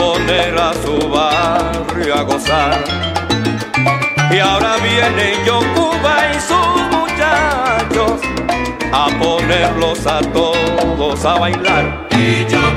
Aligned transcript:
poner 0.00 0.58
a 0.58 0.72
su 0.82 0.96
barrio 1.08 2.14
a 2.14 2.22
gozar. 2.22 2.84
Y 4.30 4.38
ahora 4.38 4.76
vienen 4.78 5.44
yo 5.44 5.60
Cuba 5.74 6.14
y 6.32 6.40
sus 6.50 6.78
muchachos 6.96 8.20
a 8.92 9.06
ponerlos 9.18 10.06
a 10.06 10.20
todos 10.20 11.24
a 11.24 11.34
bailar. 11.38 12.08
Y 12.12 12.46
yo 12.50 12.69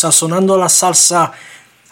SalSonando 0.00 0.56
la 0.56 0.66
Salsa. 0.66 1.34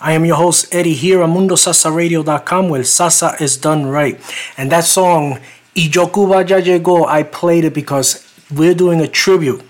I 0.01 0.13
am 0.13 0.25
your 0.25 0.37
host, 0.37 0.75
Eddie, 0.75 0.95
here 0.95 1.23
on 1.23 1.35
MundoSalsaRadio.com, 1.35 2.69
where 2.69 2.83
salsa 2.83 3.41
is 3.41 3.57
done 3.57 3.87
right. 3.87 4.19
And 4.57 4.73
that 4.73 4.85
song, 4.85 5.41
Yo 5.75 6.05
Ya 6.07 6.61
Llegó, 6.61 7.07
I 7.07 7.23
played 7.25 7.65
it 7.65 7.75
because 7.75 8.25
we're 8.51 8.75
doing 8.75 9.01
a 9.01 9.09
tribute 9.09 9.61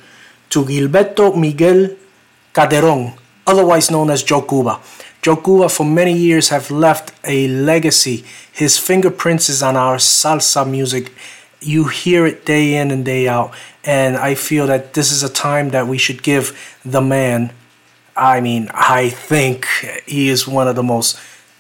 to 0.51 0.65
Gilberto 0.65 1.37
Miguel 1.37 1.97
Calderon, 2.53 3.15
otherwise 3.47 3.91
known 3.91 4.11
as 4.11 4.23
Joe 4.23 4.43
Cuba. 4.43 4.81
Joe 5.21 5.37
Cuba, 5.37 5.69
for 5.69 5.85
many 5.85 6.13
years, 6.13 6.51
have 6.51 6.71
left 6.71 7.13
a 7.25 7.49
legacy. 7.49 8.25
His 8.53 8.79
fingerprints 8.79 9.49
is 9.49 9.63
on 9.63 9.77
our 9.77 9.97
salsa 9.97 10.69
music. 10.69 11.11
You 11.61 11.89
hear 11.89 12.27
it 12.27 12.47
day 12.47 12.77
in 12.77 12.91
and 12.91 13.05
day 13.05 13.27
out. 13.27 13.53
And 13.83 14.17
I 14.17 14.35
feel 14.35 14.67
that 14.69 14.95
this 14.95 15.11
is 15.11 15.23
a 15.23 15.29
time 15.29 15.71
that 15.71 15.89
we 15.89 15.99
should 15.99 16.23
give 16.23 16.57
the 16.85 17.01
man. 17.01 17.53
I 18.19 18.41
mean, 18.41 18.69
I 18.75 19.11
think 19.11 19.67
he 20.05 20.29
is 20.29 20.47
one 20.49 20.67
of 20.67 20.75
the 20.75 20.83
most 20.83 21.19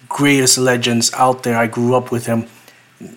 greatest 0.08 0.58
legends 0.58 1.12
out 1.14 1.44
there. 1.44 1.56
I 1.56 1.68
grew 1.68 1.94
up 1.94 2.10
with 2.10 2.26
him, 2.26 2.46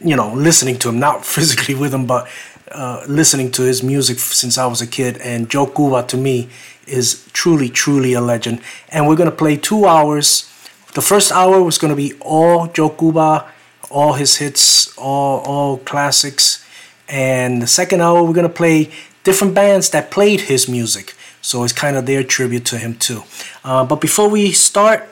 you 0.03 0.15
know, 0.15 0.31
listening 0.33 0.77
to 0.79 0.89
him, 0.89 0.99
not 0.99 1.25
physically 1.35 1.73
with 1.73 1.91
him, 1.91 2.05
but 2.05 2.29
uh, 2.71 3.03
listening 3.07 3.51
to 3.53 3.63
his 3.63 3.81
music 3.81 4.19
since 4.19 4.59
I 4.59 4.67
was 4.67 4.79
a 4.79 4.88
kid. 4.88 5.17
And 5.17 5.49
Joe 5.49 5.65
Cuba, 5.65 6.03
to 6.03 6.17
me, 6.17 6.49
is 6.85 7.27
truly, 7.33 7.67
truly 7.67 8.13
a 8.13 8.21
legend. 8.21 8.61
And 8.89 9.07
we're 9.07 9.15
going 9.15 9.29
to 9.29 9.35
play 9.35 9.57
two 9.57 9.85
hours. 9.85 10.47
The 10.93 11.01
first 11.01 11.31
hour 11.31 11.63
was 11.63 11.79
going 11.79 11.89
to 11.89 11.95
be 11.95 12.13
all 12.19 12.67
Joe 12.67 12.89
Cuba, 12.89 13.51
all 13.89 14.13
his 14.13 14.38
hits, 14.38 14.95
all, 14.99 15.39
all 15.39 15.77
classics. 15.77 16.63
And 17.09 17.61
the 17.61 17.67
second 17.67 18.01
hour, 18.01 18.23
we're 18.23 18.33
going 18.33 18.47
to 18.47 18.53
play 18.53 18.91
different 19.23 19.55
bands 19.55 19.89
that 19.89 20.11
played 20.11 20.41
his 20.41 20.69
music. 20.69 21.15
So 21.41 21.63
it's 21.63 21.73
kind 21.73 21.97
of 21.97 22.05
their 22.05 22.23
tribute 22.23 22.65
to 22.65 22.77
him, 22.77 22.95
too. 22.95 23.23
Uh, 23.63 23.85
but 23.85 23.99
before 23.99 24.29
we 24.29 24.51
start, 24.51 25.07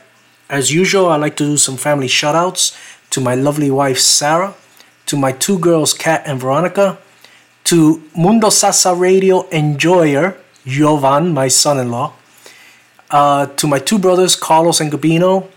as 0.50 0.72
usual, 0.72 1.08
I 1.08 1.18
like 1.18 1.36
to 1.38 1.46
do 1.46 1.58
some 1.58 1.78
family 1.78 2.08
shout 2.08 2.36
outs 2.36 2.78
to 3.12 3.22
my 3.22 3.36
lovely 3.36 3.72
wife, 3.72 4.00
Sarah, 4.00 4.54
to 5.08 5.18
my 5.18 5.32
two 5.32 5.58
girls, 5.60 5.94
Kat 5.94 6.24
and 6.26 6.40
Veronica, 6.40 7.00
to 7.66 8.02
Mundo 8.16 8.48
Salsa 8.48 9.00
Radio 9.00 9.48
Enjoyer, 9.50 10.38
Jovan, 10.66 11.34
my 11.34 11.48
son-in-law, 11.48 12.14
uh, 13.12 13.46
to 13.48 13.68
my 13.68 13.80
two 13.80 13.98
brothers, 14.00 14.36
Carlos 14.36 14.80
and 14.80 14.92
Gabino, 14.92 15.48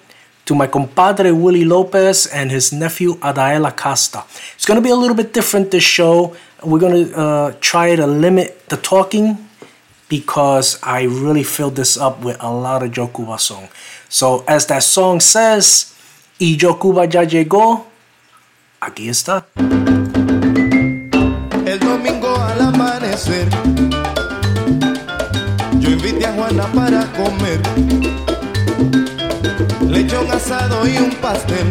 to 0.45 0.55
my 0.55 0.67
compadre 0.67 1.31
Willie 1.33 1.65
Lopez 1.65 2.27
and 2.27 2.51
his 2.51 2.73
nephew 2.73 3.15
Adaela 3.19 3.77
Costa. 3.77 4.25
It's 4.55 4.65
going 4.65 4.77
to 4.77 4.83
be 4.83 4.91
a 4.91 4.97
little 4.97 5.17
bit 5.17 5.33
different 5.33 5.71
this 5.71 5.85
show. 5.85 6.37
We're 6.65 6.81
going 6.81 7.09
to 7.09 7.17
uh, 7.17 7.55
try 7.61 7.95
to 7.95 8.07
limit 8.07 8.69
the 8.69 8.77
talking 8.77 9.49
because 10.13 10.77
I 10.83 11.05
really 11.09 11.43
filled 11.43 11.77
this 11.77 11.97
up 11.97 12.21
with 12.21 12.37
a 12.39 12.53
lot 12.53 12.83
of 12.83 12.93
Joe 12.93 13.09
Cuba 13.09 13.39
song. 13.39 13.71
So 14.11 14.45
as 14.47 14.67
that 14.67 14.83
song 14.83 15.21
says, 15.21 15.97
y 16.39 16.55
Joe 16.61 16.77
Cuba 16.77 17.09
ya 17.09 17.25
llegó, 17.25 17.87
aquí 18.79 19.09
está. 19.09 19.47
El 21.65 21.79
domingo 21.81 22.37
al 22.37 22.61
amanecer 22.61 23.49
Yo 25.81 25.89
invité 25.89 26.27
a 26.27 26.33
Juana 26.35 26.67
para 26.75 27.09
Lechón 29.89 30.31
asado 30.31 30.87
y 30.87 30.99
un 30.99 31.11
pastel 31.23 31.71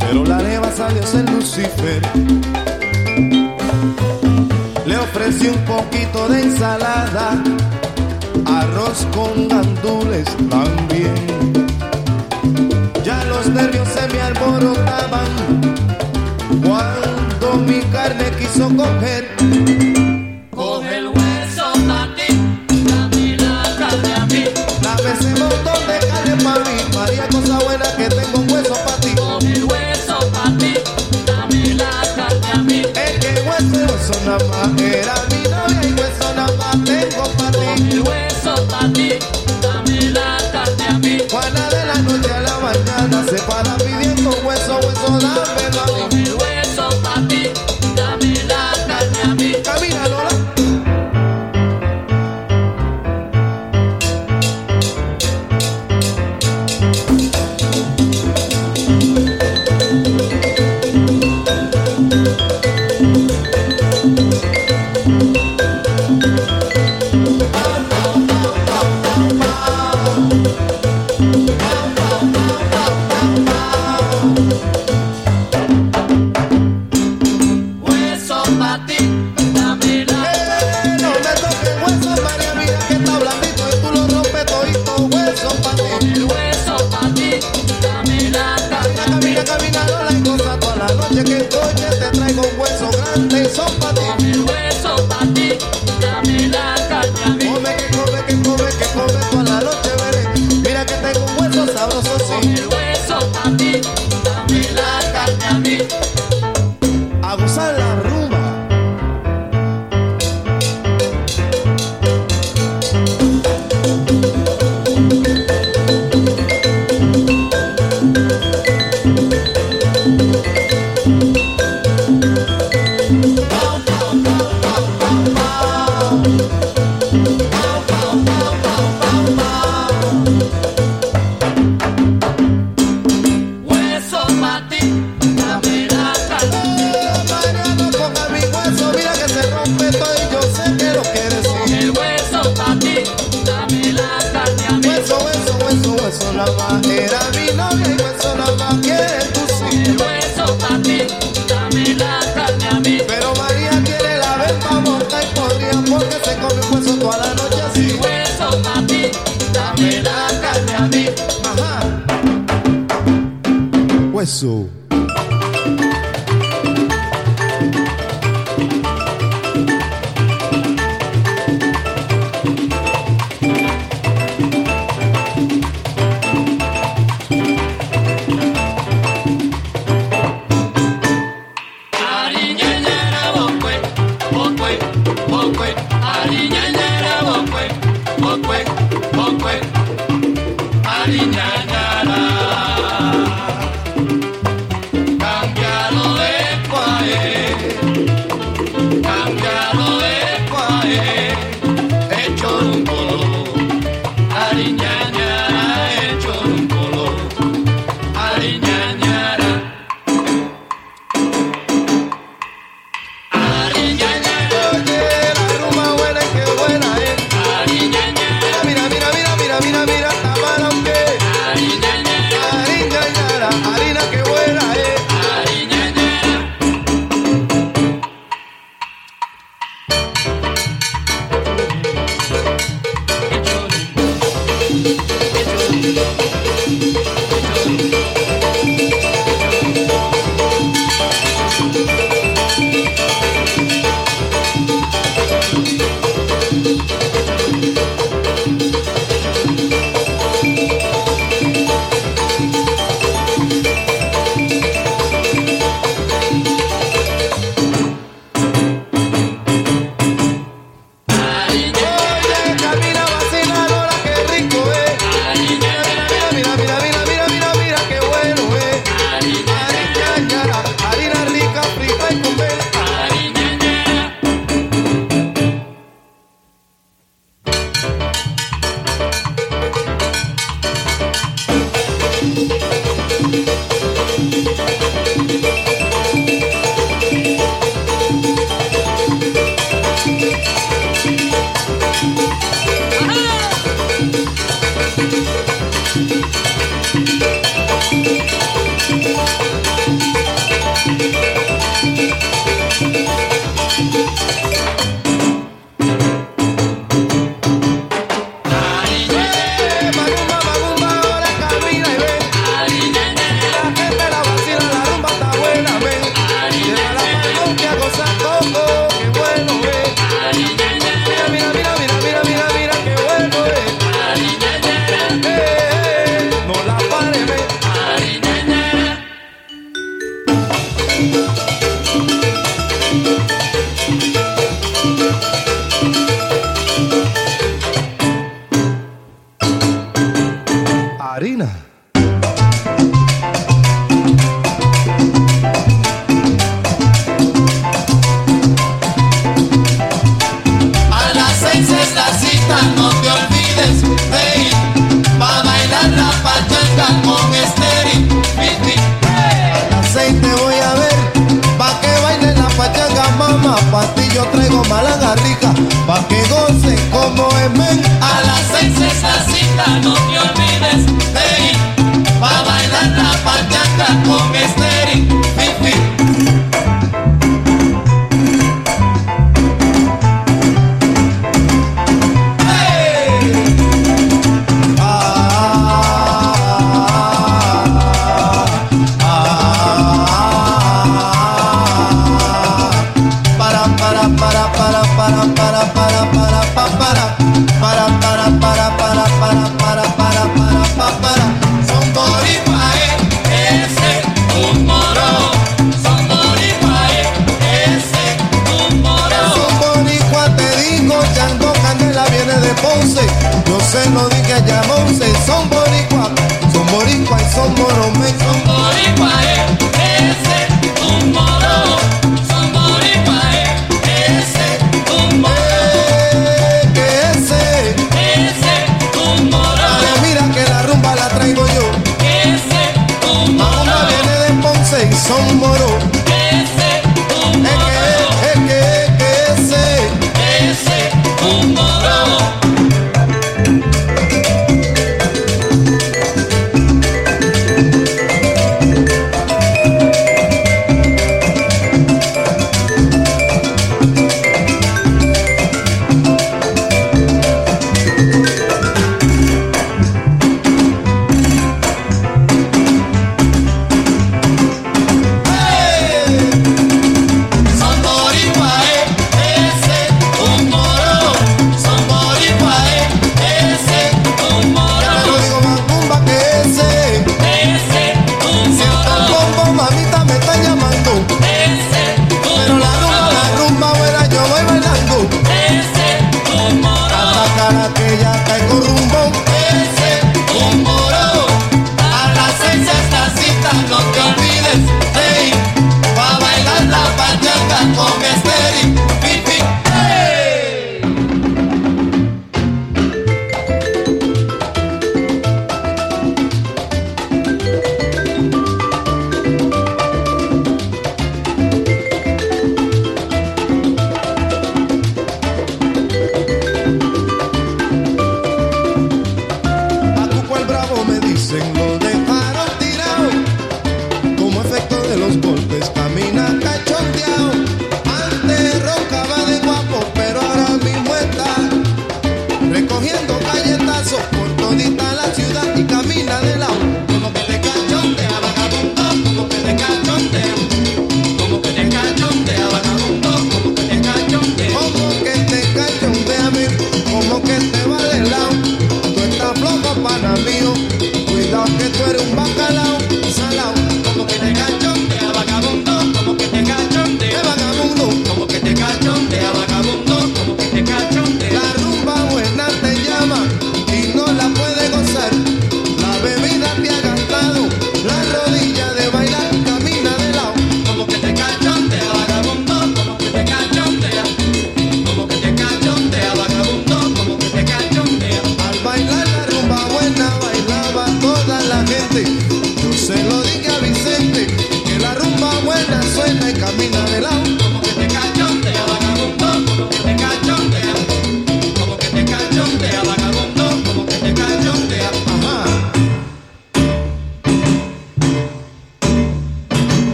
Pero 0.00 0.24
la 0.26 0.42
leva 0.42 0.70
salió 0.70 1.02
ser 1.02 1.30
Lucifer 1.30 2.02
ofrecí 5.08 5.48
un 5.48 5.64
poquito 5.64 6.28
de 6.28 6.42
ensalada 6.42 7.42
Arroz 8.44 9.06
con 9.14 9.48
gandules 9.48 10.26
también. 10.48 11.14
Ya 13.04 13.22
los 13.24 13.48
nervios 13.48 13.88
se 13.88 14.08
me 14.12 14.20
alborotaban 14.20 15.30
Cuando 16.62 17.56
mi 17.66 17.80
carne 17.92 18.30
quiso 18.38 18.68
coger 18.76 20.05
nada 34.26 34.44
más. 34.48 34.82
Era 34.82 35.14
mi 35.30 35.42
novia 35.48 35.88
y 35.88 35.92
hueso 35.92 36.34
nada 36.34 36.56
más 36.56 36.84
tengo 36.84 37.24
pa' 37.38 37.52
Coge 37.52 37.74
ti. 37.76 37.90
El 37.92 38.00
hueso 38.00 38.54
pa' 38.68 38.88
ti, 38.92 39.10
dame 39.62 40.00
la 40.10 40.38
carne 40.52 40.86
a 40.88 40.98
mí. 40.98 41.18
Juana 41.30 41.68
de 41.70 41.86
la 41.86 41.94
noche 42.02 42.32
a 42.34 42.40
la 42.40 42.58
mañana 42.58 43.24
Se 43.30 43.38
para 43.42 43.76
pidiendo 43.76 44.30
hueso, 44.44 44.78
hueso, 44.82 45.18
dámelo 45.20 45.55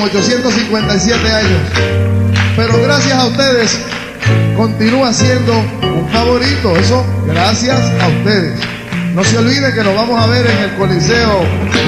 857 0.00 1.32
años. 1.32 1.60
Pero 2.56 2.80
gracias 2.82 3.14
a 3.18 3.26
ustedes 3.26 3.78
continúa 4.56 5.12
siendo 5.12 5.52
un 5.54 6.08
favorito. 6.10 6.76
Eso 6.76 7.04
gracias 7.26 7.78
a 8.00 8.08
ustedes. 8.08 8.58
No 9.14 9.24
se 9.24 9.38
olvide 9.38 9.72
que 9.72 9.82
nos 9.82 9.94
vamos 9.94 10.22
a 10.22 10.26
ver 10.26 10.46
en 10.46 10.58
el 10.58 10.74
Coliseo 10.76 11.42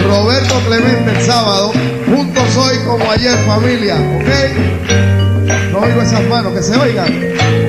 Roberto 0.08 0.54
Clemente 0.66 1.10
el 1.10 1.22
sábado. 1.22 1.72
Juntos 2.06 2.56
hoy 2.56 2.78
como 2.86 3.10
ayer, 3.10 3.36
familia. 3.46 3.96
¿Ok? 3.96 5.72
No 5.72 5.80
oigo 5.80 6.00
esas 6.00 6.22
manos, 6.28 6.54
que 6.54 6.62
se 6.62 6.76
oigan. 6.76 7.67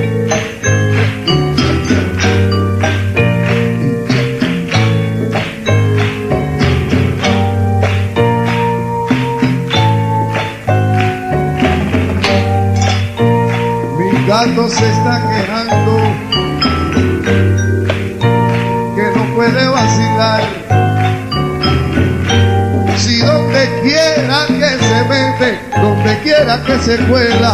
secuela, 26.96 27.52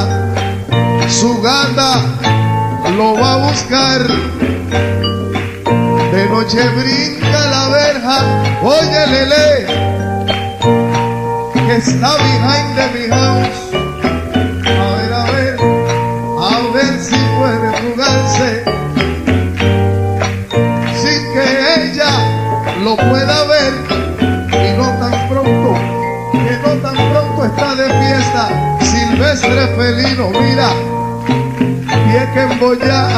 su 1.10 1.42
gata 1.42 2.00
lo 2.96 3.18
va 3.20 3.34
a 3.34 3.36
buscar. 3.48 4.00
De 6.12 6.26
noche 6.30 6.62
brinca 6.70 7.40
la 7.54 7.68
verja, 7.68 8.16
oye 8.62 9.06
Lele, 9.12 9.66
que 11.66 11.76
está 11.76 12.16
behind 12.16 12.76
the 12.76 12.86
behind. 12.98 13.35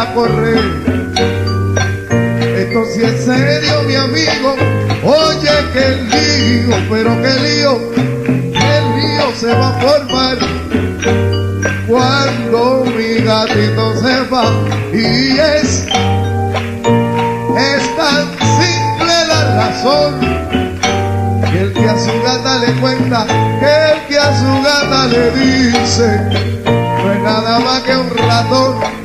correr. 0.07 0.61
Esto 2.57 2.85
sí 2.95 3.03
es 3.03 3.25
serio, 3.25 3.83
mi 3.87 3.95
amigo. 3.95 4.55
Oye, 5.03 5.51
qué 5.73 5.87
lío, 6.11 6.77
pero 6.91 7.11
qué 7.23 7.35
lío, 7.41 7.93
qué 8.53 8.81
lío 8.97 9.35
se 9.35 9.53
va 9.55 9.69
a 9.69 9.81
formar 9.81 10.39
cuando 11.87 12.85
mi 12.97 13.15
gatito 13.25 13.97
se 13.97 14.21
va. 14.31 14.45
Y 14.93 15.39
es, 15.39 15.87
es 17.57 17.97
tan 17.97 18.29
simple 18.59 19.15
la 19.29 19.55
razón. 19.57 20.21
Que 21.51 21.61
el 21.63 21.73
que 21.73 21.89
a 21.89 21.99
su 21.99 22.23
gata 22.23 22.59
le 22.59 22.73
cuenta, 22.81 23.27
que 23.59 23.93
el 23.93 24.07
que 24.07 24.19
a 24.19 24.39
su 24.39 24.63
gata 24.63 25.07
le 25.07 25.31
dice, 25.31 26.21
no 26.67 27.13
es 27.13 27.21
nada 27.23 27.59
más 27.61 27.83
que 27.83 27.97
un 27.97 28.11
ratón. 28.17 28.98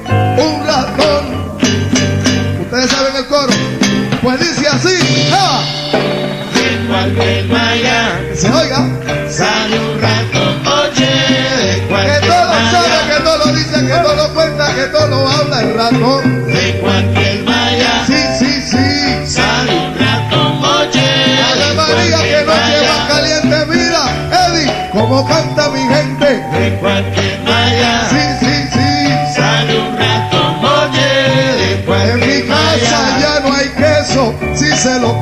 dice 4.44 4.68
así. 4.68 5.30
¡Ja! 5.30 5.64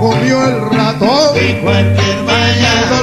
comió 0.02 0.44
el 0.48 0.72
ratón 0.72 1.38
y 1.38 1.62
cualquier 1.62 2.24
mañana 2.24 3.01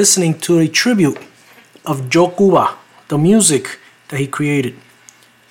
listening 0.00 0.32
to 0.32 0.58
a 0.58 0.66
tribute 0.66 1.18
of 1.84 2.08
Joe 2.08 2.28
Cuba, 2.28 2.72
the 3.08 3.18
music 3.18 3.78
that 4.08 4.18
he 4.18 4.26
created, 4.26 4.74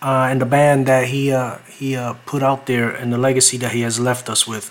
uh, 0.02 0.26
and 0.32 0.42
the 0.42 0.50
band 0.58 0.88
that 0.88 1.04
he 1.14 1.32
uh, 1.32 1.60
he 1.78 1.96
uh, 1.96 2.14
put 2.26 2.42
out 2.42 2.66
there, 2.66 2.90
and 2.90 3.14
the 3.14 3.22
legacy 3.28 3.58
that 3.64 3.74
he 3.78 3.82
has 3.88 4.00
left 4.00 4.26
us 4.28 4.48
with. 4.52 4.66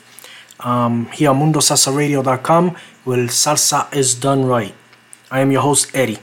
Um, 0.71 1.07
here 1.19 1.31
on 1.31 1.39
MundoSalsaRadio.com, 1.39 2.65
where 3.07 3.29
salsa 3.31 3.81
is 3.95 4.19
done 4.29 4.41
right. 4.45 4.75
I 5.31 5.39
am 5.45 5.53
your 5.55 5.63
host 5.63 5.95
Eddie. 5.95 6.19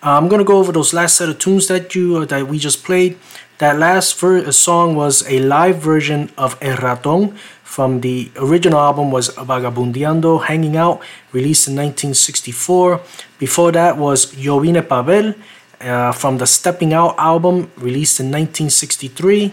Uh, 0.00 0.14
I'm 0.18 0.28
gonna 0.30 0.46
go 0.52 0.58
over 0.62 0.70
those 0.70 0.94
last 0.94 1.16
set 1.18 1.28
of 1.28 1.36
tunes 1.42 1.66
that 1.66 1.96
you 1.96 2.04
uh, 2.18 2.26
that 2.30 2.46
we 2.46 2.56
just 2.68 2.84
played. 2.84 3.18
That 3.58 3.74
last 3.86 4.14
ver- 4.20 4.52
song 4.52 4.94
was 4.94 5.26
a 5.26 5.42
live 5.42 5.78
version 5.82 6.30
of 6.38 6.54
El 6.62 6.76
Ratón 6.76 7.34
from 7.68 8.00
the 8.00 8.32
original 8.36 8.80
album 8.80 9.12
was 9.12 9.28
Vagabundeando, 9.36 10.42
Hanging 10.42 10.78
Out, 10.78 11.02
released 11.32 11.68
in 11.68 11.76
1964. 11.76 12.98
Before 13.38 13.70
that 13.72 13.98
was 13.98 14.34
Yo 14.34 14.58
Vine 14.58 14.82
Pa 14.82 15.02
Ver 15.02 15.36
uh, 15.82 16.10
from 16.12 16.38
the 16.38 16.46
Stepping 16.46 16.94
Out 16.94 17.14
album, 17.18 17.70
released 17.76 18.20
in 18.20 18.32
1963. 18.32 19.52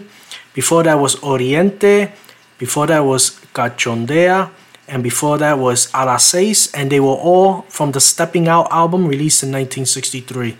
Before 0.54 0.82
that 0.82 0.94
was 0.94 1.22
Oriente. 1.22 2.10
Before 2.56 2.86
that 2.86 3.00
was 3.00 3.38
Cachondea. 3.52 4.50
And 4.88 5.02
before 5.02 5.36
that 5.36 5.58
was 5.58 5.90
A 5.92 6.18
Seis. 6.18 6.72
And 6.72 6.90
they 6.90 7.00
were 7.00 7.20
all 7.20 7.62
from 7.68 7.92
the 7.92 8.00
Stepping 8.00 8.48
Out 8.48 8.72
album, 8.72 9.06
released 9.06 9.42
in 9.42 9.50
1963. 9.50 10.56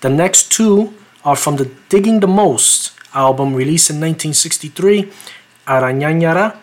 The 0.00 0.08
next 0.08 0.50
two 0.50 0.94
are 1.22 1.36
from 1.36 1.56
the 1.56 1.70
Digging 1.90 2.20
the 2.20 2.26
Most 2.26 2.92
album, 3.12 3.54
released 3.54 3.90
in 3.90 4.00
1963. 4.00 5.12
Arinañara, 5.68 6.56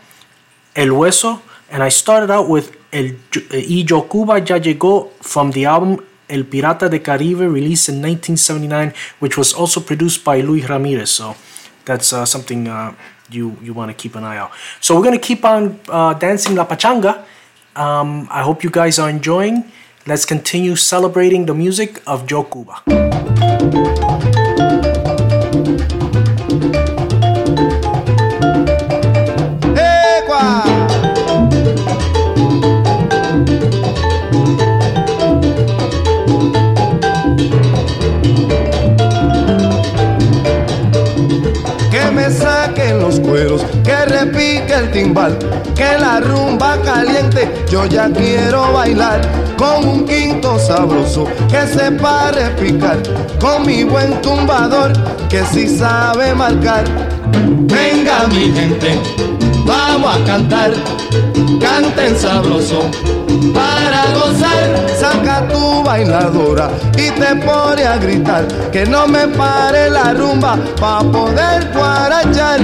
El 0.75 0.89
Hueso, 0.89 1.41
and 1.71 1.81
I 1.81 1.89
started 1.89 2.29
out 2.29 2.49
with 2.49 2.75
El 2.91 3.15
Yo 3.51 4.01
Cuba 4.03 4.39
Ya 4.39 4.57
Llegó 4.59 5.11
from 5.21 5.51
the 5.51 5.65
album 5.65 5.99
El 6.29 6.43
Pirata 6.43 6.89
de 6.89 6.99
Caribe, 6.99 7.47
released 7.47 7.89
in 7.89 8.01
1979, 8.01 8.93
which 9.19 9.37
was 9.37 9.53
also 9.53 9.79
produced 9.79 10.23
by 10.23 10.41
Luis 10.41 10.67
Ramirez. 10.67 11.11
So 11.11 11.35
that's 11.85 12.11
uh, 12.11 12.25
something 12.25 12.67
uh, 12.67 12.93
you 13.29 13.57
you 13.61 13.73
want 13.73 13.89
to 13.89 13.95
keep 13.95 14.15
an 14.15 14.23
eye 14.23 14.37
out. 14.37 14.51
So 14.81 14.95
we're 14.95 15.03
gonna 15.03 15.17
keep 15.17 15.45
on 15.45 15.79
uh, 15.87 16.13
dancing 16.13 16.55
La 16.55 16.65
Pachanga. 16.65 17.23
Um, 17.75 18.27
I 18.31 18.41
hope 18.41 18.63
you 18.63 18.69
guys 18.69 18.99
are 18.99 19.09
enjoying. 19.09 19.63
Let's 20.07 20.25
continue 20.25 20.75
celebrating 20.75 21.45
the 21.45 21.53
music 21.53 22.01
of 22.05 22.25
Joe 22.27 22.43
Cuba. 22.43 22.83
El 44.75 44.91
timbal, 44.91 45.37
que 45.75 45.97
la 45.97 46.19
rumba 46.19 46.77
caliente, 46.81 47.65
yo 47.69 47.85
ya 47.85 48.09
quiero 48.09 48.73
bailar 48.73 49.21
con 49.57 49.87
un 49.87 50.05
quinto 50.05 50.59
sabroso 50.59 51.25
que 51.49 51.65
sepa 51.67 52.31
repicar, 52.31 52.97
con 53.39 53.65
mi 53.65 53.83
buen 53.83 54.21
tumbador 54.21 54.91
que 55.29 55.43
sí 55.45 55.67
sabe 55.67 56.33
marcar. 56.33 56.83
Venga 57.31 58.27
mi 58.27 58.51
gente, 58.51 58.99
vamos 59.65 60.15
a 60.15 60.25
cantar, 60.25 60.71
canten 61.61 62.17
sabroso 62.17 62.89
para 63.53 64.05
gozar. 64.13 64.85
Saca 64.99 65.47
tu 65.47 65.83
bailadora 65.83 66.69
y 66.93 67.11
te 67.11 67.35
pone 67.37 67.83
a 67.83 67.97
gritar 67.97 68.47
que 68.71 68.85
no 68.85 69.07
me 69.07 69.27
pare 69.27 69.89
la 69.89 70.13
rumba 70.13 70.57
pa 70.79 70.99
poder 70.99 71.71
guarachar. 71.73 72.59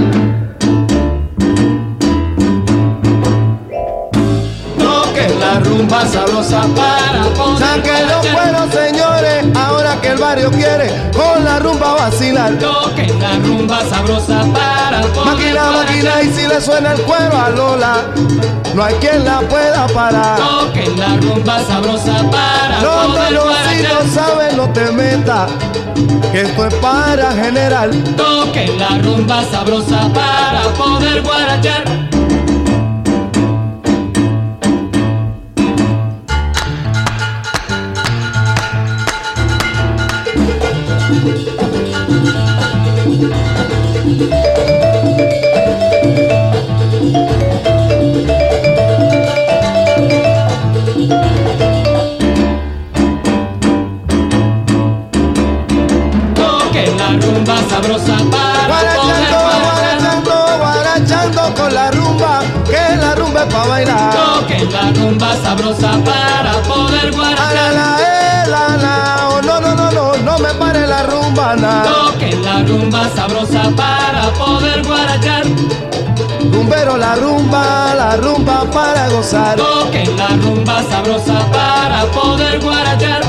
La 5.30 5.60
rumba 5.60 6.04
sabrosa 6.06 6.62
para 6.74 7.22
poder 7.34 7.58
Saquen 7.58 8.08
los 8.08 8.32
buenos 8.32 8.74
señores, 8.74 9.44
ahora 9.54 10.00
que 10.00 10.08
el 10.08 10.18
barrio 10.18 10.50
quiere 10.50 11.10
con 11.12 11.44
la 11.44 11.58
rumba 11.60 11.94
vacilar. 11.94 12.58
Toquen 12.58 13.20
la 13.20 13.36
rumba 13.36 13.80
sabrosa 13.88 14.44
para 14.52 15.02
poder 15.02 15.26
Máquina, 15.26 15.70
máquina, 15.70 16.22
y 16.22 16.32
si 16.32 16.46
le 16.48 16.60
suena 16.60 16.92
el 16.92 17.00
cuero 17.02 17.36
a 17.36 17.50
Lola, 17.50 18.04
no 18.74 18.82
hay 18.84 18.94
quien 18.96 19.24
la 19.24 19.40
pueda 19.40 19.86
parar. 19.88 20.38
Toquen 20.38 20.98
la 20.98 21.16
rumba 21.16 21.64
sabrosa 21.64 22.30
para 22.30 22.80
No, 22.80 23.14
poder 23.14 23.32
no, 23.32 23.42
si 23.68 23.82
no 23.82 24.14
sabes, 24.14 24.56
no 24.56 24.68
te 24.70 24.90
metas, 24.90 25.50
que 26.32 26.42
esto 26.42 26.66
es 26.66 26.74
para 26.74 27.32
general. 27.32 27.90
Toquen 28.16 28.78
la 28.78 28.98
rumba 28.98 29.44
sabrosa 29.50 30.08
para 30.12 30.62
poder 30.76 31.22
guarachar. 31.22 31.84
Para 63.52 63.66
bailar. 63.66 64.10
Toquen 64.12 64.72
la 64.72 64.92
rumba 64.92 65.36
sabrosa 65.42 65.90
para 66.04 66.52
poder 66.62 67.12
A 67.38 68.11
rumba 72.72 73.08
sabrosa 73.14 73.70
para 73.76 74.30
poder 74.32 74.82
guarachar. 74.86 75.44
Rumbero 76.52 76.96
la 76.96 77.14
rumba, 77.16 77.94
la 77.94 78.16
rumba 78.16 78.64
para 78.70 79.08
gozar. 79.10 79.56
Toquen 79.56 80.16
la 80.16 80.28
rumba 80.42 80.82
sabrosa 80.90 81.38
para 81.52 82.04
poder 82.06 82.60
guarachar. 82.60 83.22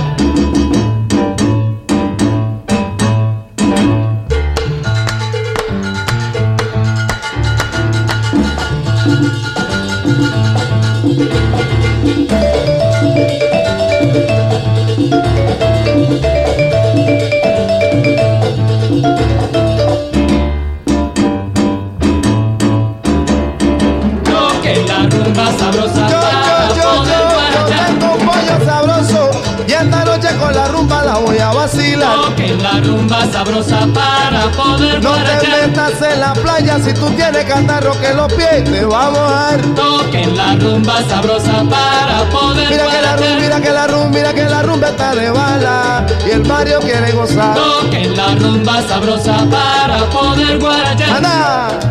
En 35.90 36.20
la 36.22 36.34
playa 36.34 36.80
si 36.80 36.94
tú 36.94 37.10
tienes 37.10 37.44
catarro 37.44 37.92
que 38.00 38.14
los 38.14 38.32
pies 38.34 38.64
te 38.64 38.86
va 38.86 39.08
a 39.08 39.10
mojar. 39.12 39.62
Toquen 39.76 40.38
la 40.38 40.56
rumba 40.56 41.04
sabrosa 41.10 41.64
para 41.70 42.24
poder 42.30 42.70
Mira 42.70 42.86
que 42.88 43.02
la 43.02 43.16
rumba, 43.18 43.40
mira 43.42 43.62
que 43.62 43.70
la 43.70 43.88
rumba, 43.88 44.10
mira 44.10 44.34
que 44.34 44.44
la 44.46 44.62
rumba 44.62 44.90
está 44.90 45.14
de 45.14 45.30
bala 45.30 46.06
y 46.26 46.30
el 46.32 46.44
barrio 46.44 46.80
quiere 46.80 47.12
gozar. 47.12 47.56
Toquen 47.56 48.16
la 48.16 48.28
rumba 48.36 48.82
sabrosa 48.88 49.46
para 49.50 50.06
poder 50.10 50.58
guarachar. 50.58 51.83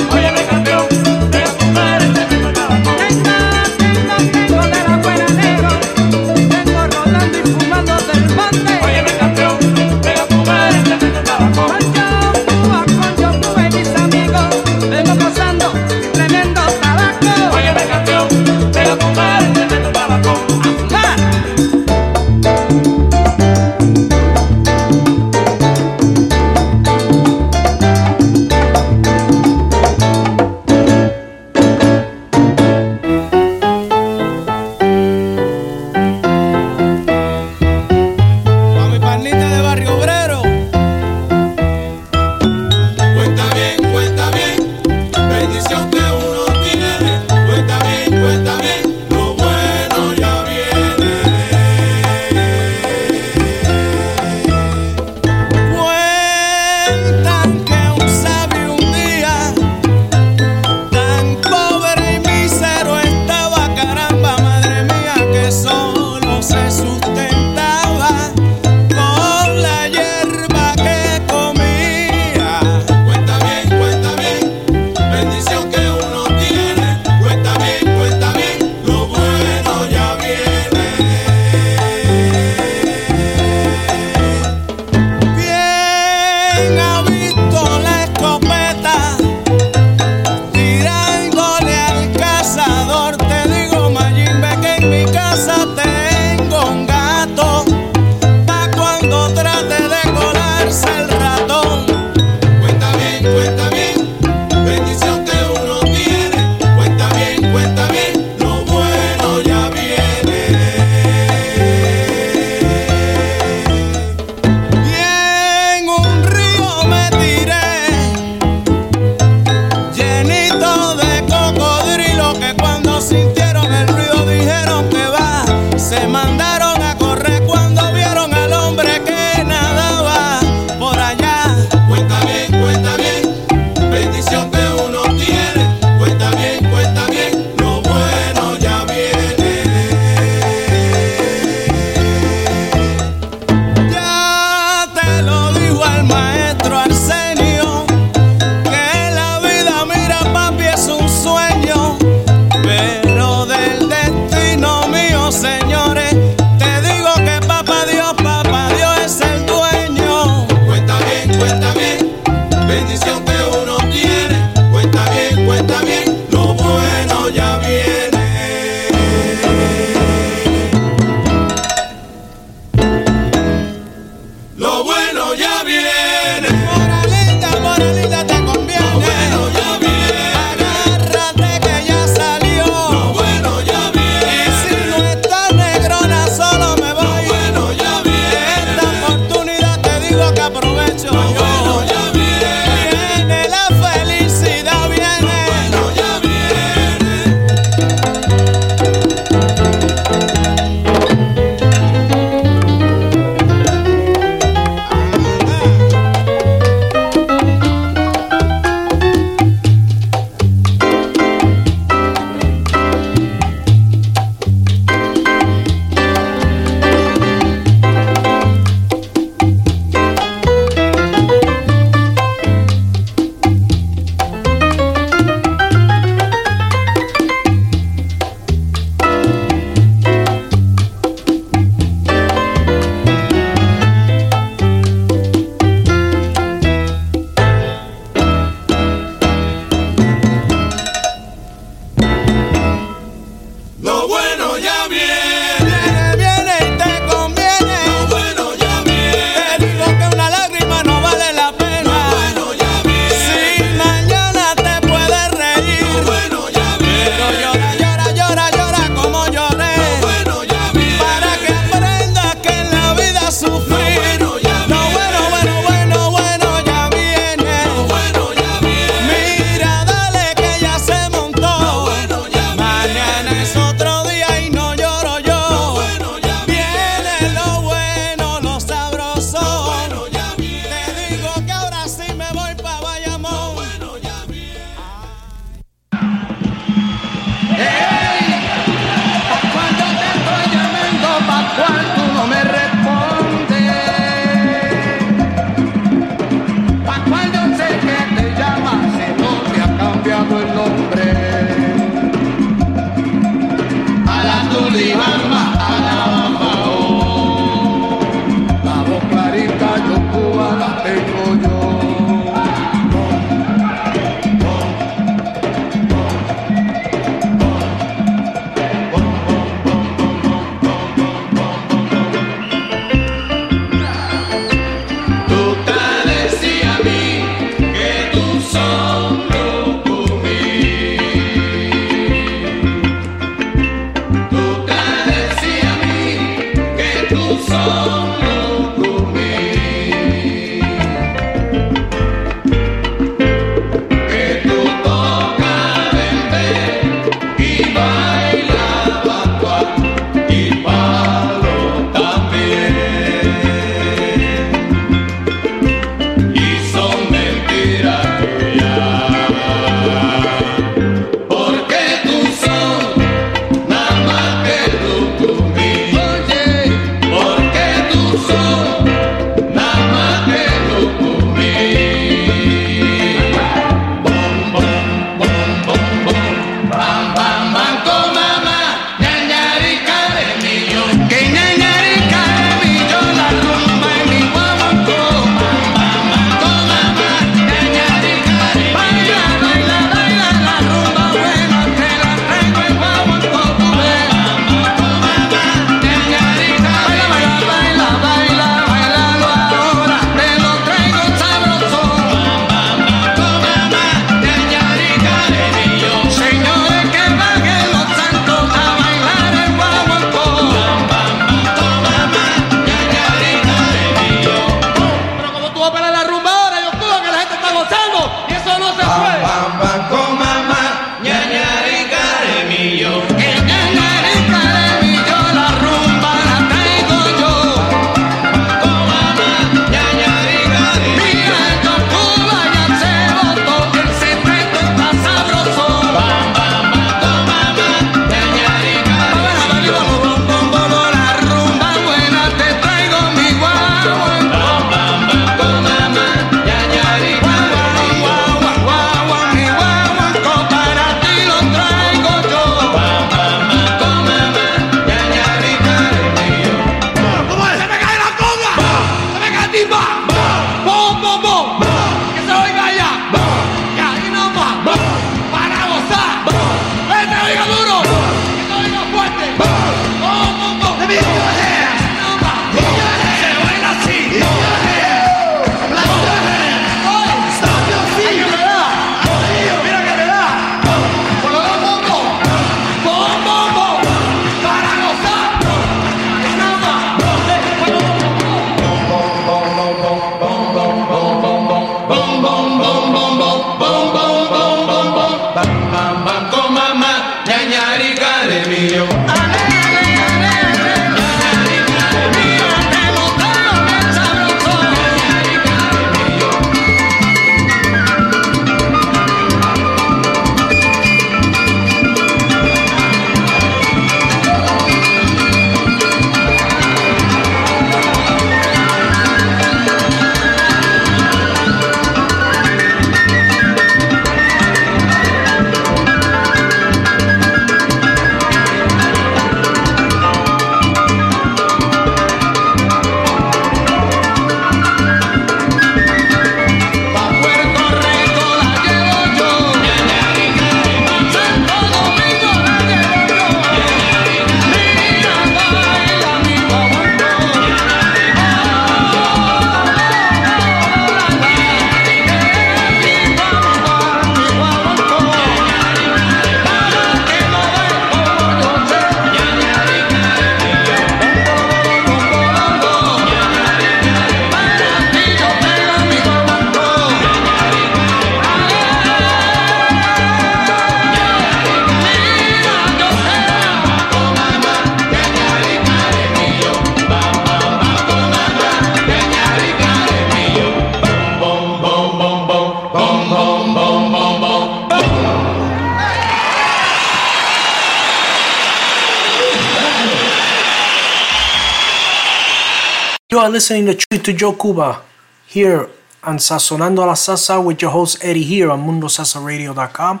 Are 593.22 593.30
listening 593.30 593.66
to 593.66 593.74
Tribute 593.74 594.04
to 594.06 594.12
Joe 594.14 594.32
Cuba 594.32 594.82
here 595.26 595.70
on 596.02 596.16
SalSonando 596.16 596.78
la 596.78 596.94
Salsa 596.94 597.38
with 597.38 597.62
your 597.62 597.70
host 597.70 598.02
Eddie 598.02 598.24
here 598.24 598.50
on 598.50 598.66
MundoSalsaRadio.com 598.66 600.00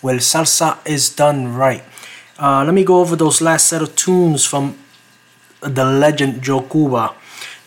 where 0.00 0.16
salsa 0.16 0.78
is 0.86 1.10
done 1.10 1.54
right. 1.54 1.84
Uh, 2.38 2.64
let 2.64 2.72
me 2.72 2.82
go 2.82 3.00
over 3.00 3.14
those 3.14 3.42
last 3.42 3.68
set 3.68 3.82
of 3.82 3.94
tunes 3.94 4.46
from 4.46 4.78
the 5.60 5.84
legend 5.84 6.40
Joe 6.40 6.62
Cuba. 6.62 7.12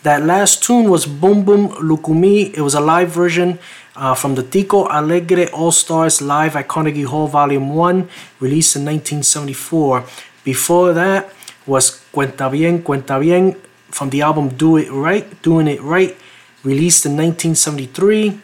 That 0.02 0.24
last 0.24 0.64
tune 0.64 0.90
was 0.90 1.06
Boom 1.06 1.44
Boom 1.44 1.68
Lucumi. 1.68 2.52
It 2.52 2.62
was 2.62 2.74
a 2.74 2.80
live 2.80 3.10
version 3.10 3.60
uh, 3.94 4.16
from 4.16 4.34
the 4.34 4.42
Tico 4.42 4.88
Alegre 4.88 5.46
All 5.52 5.70
Stars 5.70 6.20
Live 6.20 6.56
at 6.56 6.66
Carnegie 6.66 7.02
Hall 7.04 7.28
Volume 7.28 7.68
1, 7.76 8.08
released 8.40 8.74
in 8.74 8.82
1974. 8.84 10.04
Before 10.42 10.92
that 10.92 11.32
was 11.64 12.02
Cuenta 12.12 12.50
Bien, 12.50 12.82
Cuenta 12.82 13.20
Bien 13.20 13.54
from 13.96 14.10
the 14.10 14.20
album 14.20 14.48
Do 14.48 14.76
It 14.76 14.92
Right, 14.92 15.24
Doing 15.40 15.68
It 15.68 15.80
Right, 15.80 16.14
released 16.62 17.06
in 17.06 17.16
1973. 17.16 18.38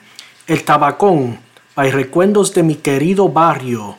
El 0.48 0.56
Tabacón 0.64 1.38
by 1.76 1.90
Recuerdos 1.90 2.54
de 2.54 2.62
mi 2.62 2.76
querido 2.76 3.28
barrio, 3.28 3.98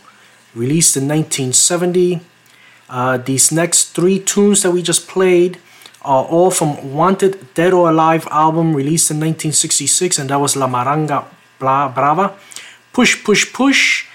released 0.55 0.97
in 0.97 1.07
1970. 1.07 2.21
Uh, 2.89 3.17
these 3.17 3.51
next 3.51 3.93
three 3.93 4.19
tunes 4.19 4.63
that 4.63 4.71
we 4.71 4.81
just 4.81 5.07
played 5.07 5.59
are 6.01 6.25
all 6.25 6.49
from 6.49 6.93
Wanted 6.93 7.53
Dead 7.53 7.71
or 7.71 7.89
Alive 7.89 8.27
album 8.31 8.75
released 8.75 9.11
in 9.11 9.17
1966, 9.17 10.17
and 10.17 10.29
that 10.31 10.39
was 10.39 10.55
La 10.55 10.67
Maranga 10.67 11.25
Brava. 11.59 12.33
Push, 12.91 13.23
Push, 13.23 13.53
Push, 13.53 14.07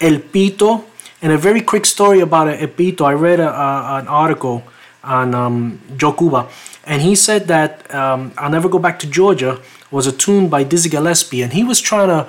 El 0.00 0.18
Pito, 0.18 0.84
and 1.22 1.32
a 1.32 1.38
very 1.38 1.60
quick 1.60 1.86
story 1.86 2.18
about 2.18 2.48
El 2.48 2.68
Pito. 2.68 3.06
I 3.06 3.14
read 3.14 3.38
a, 3.38 3.48
a, 3.48 3.98
an 4.00 4.08
article 4.08 4.64
on 5.02 5.34
um, 5.34 5.80
Cuba, 5.98 6.48
and 6.84 7.02
he 7.02 7.14
said 7.14 7.46
that 7.48 7.92
um, 7.94 8.32
I'll 8.36 8.50
Never 8.50 8.68
Go 8.68 8.78
Back 8.78 8.98
to 9.00 9.06
Georgia 9.06 9.60
was 9.90 10.06
a 10.06 10.12
tune 10.12 10.48
by 10.48 10.64
Dizzy 10.64 10.88
Gillespie, 10.88 11.42
and 11.42 11.52
he 11.52 11.62
was 11.62 11.80
trying 11.80 12.08
to 12.08 12.28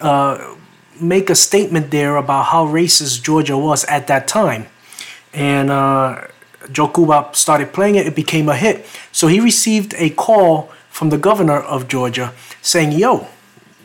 uh, 0.00 0.56
make 1.00 1.30
a 1.30 1.34
statement 1.34 1.90
there 1.90 2.16
about 2.16 2.46
how 2.46 2.66
racist 2.66 3.22
Georgia 3.22 3.56
was 3.56 3.84
at 3.84 4.06
that 4.08 4.26
time. 4.26 4.66
And 5.32 5.70
uh, 5.70 6.26
Joe 6.70 6.88
Cuba 6.88 7.30
started 7.32 7.72
playing 7.72 7.94
it, 7.94 8.06
it 8.06 8.14
became 8.14 8.48
a 8.48 8.56
hit. 8.56 8.86
So 9.12 9.28
he 9.28 9.40
received 9.40 9.94
a 9.96 10.10
call 10.10 10.70
from 10.90 11.10
the 11.10 11.18
governor 11.18 11.58
of 11.58 11.88
Georgia 11.88 12.32
saying, 12.60 12.92
Yo, 12.92 13.26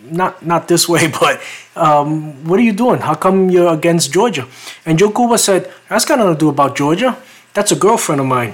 not 0.04 0.46
not 0.46 0.68
this 0.68 0.90
way, 0.90 1.08
but 1.20 1.42
um, 1.76 2.44
what 2.46 2.60
are 2.60 2.64
you 2.64 2.74
doing? 2.74 3.02
How 3.02 3.14
come 3.14 3.50
you're 3.50 3.74
against 3.74 4.12
Georgia? 4.12 4.48
And 4.86 4.98
Joe 4.98 5.12
Cuba 5.12 5.38
said, 5.38 5.72
That's 5.90 6.06
got 6.06 6.20
nothing 6.20 6.34
to 6.34 6.40
do 6.40 6.50
about 6.50 6.76
Georgia. 6.76 7.18
That's 7.54 7.72
a 7.72 7.76
girlfriend 7.76 8.22
of 8.22 8.28
mine. 8.28 8.54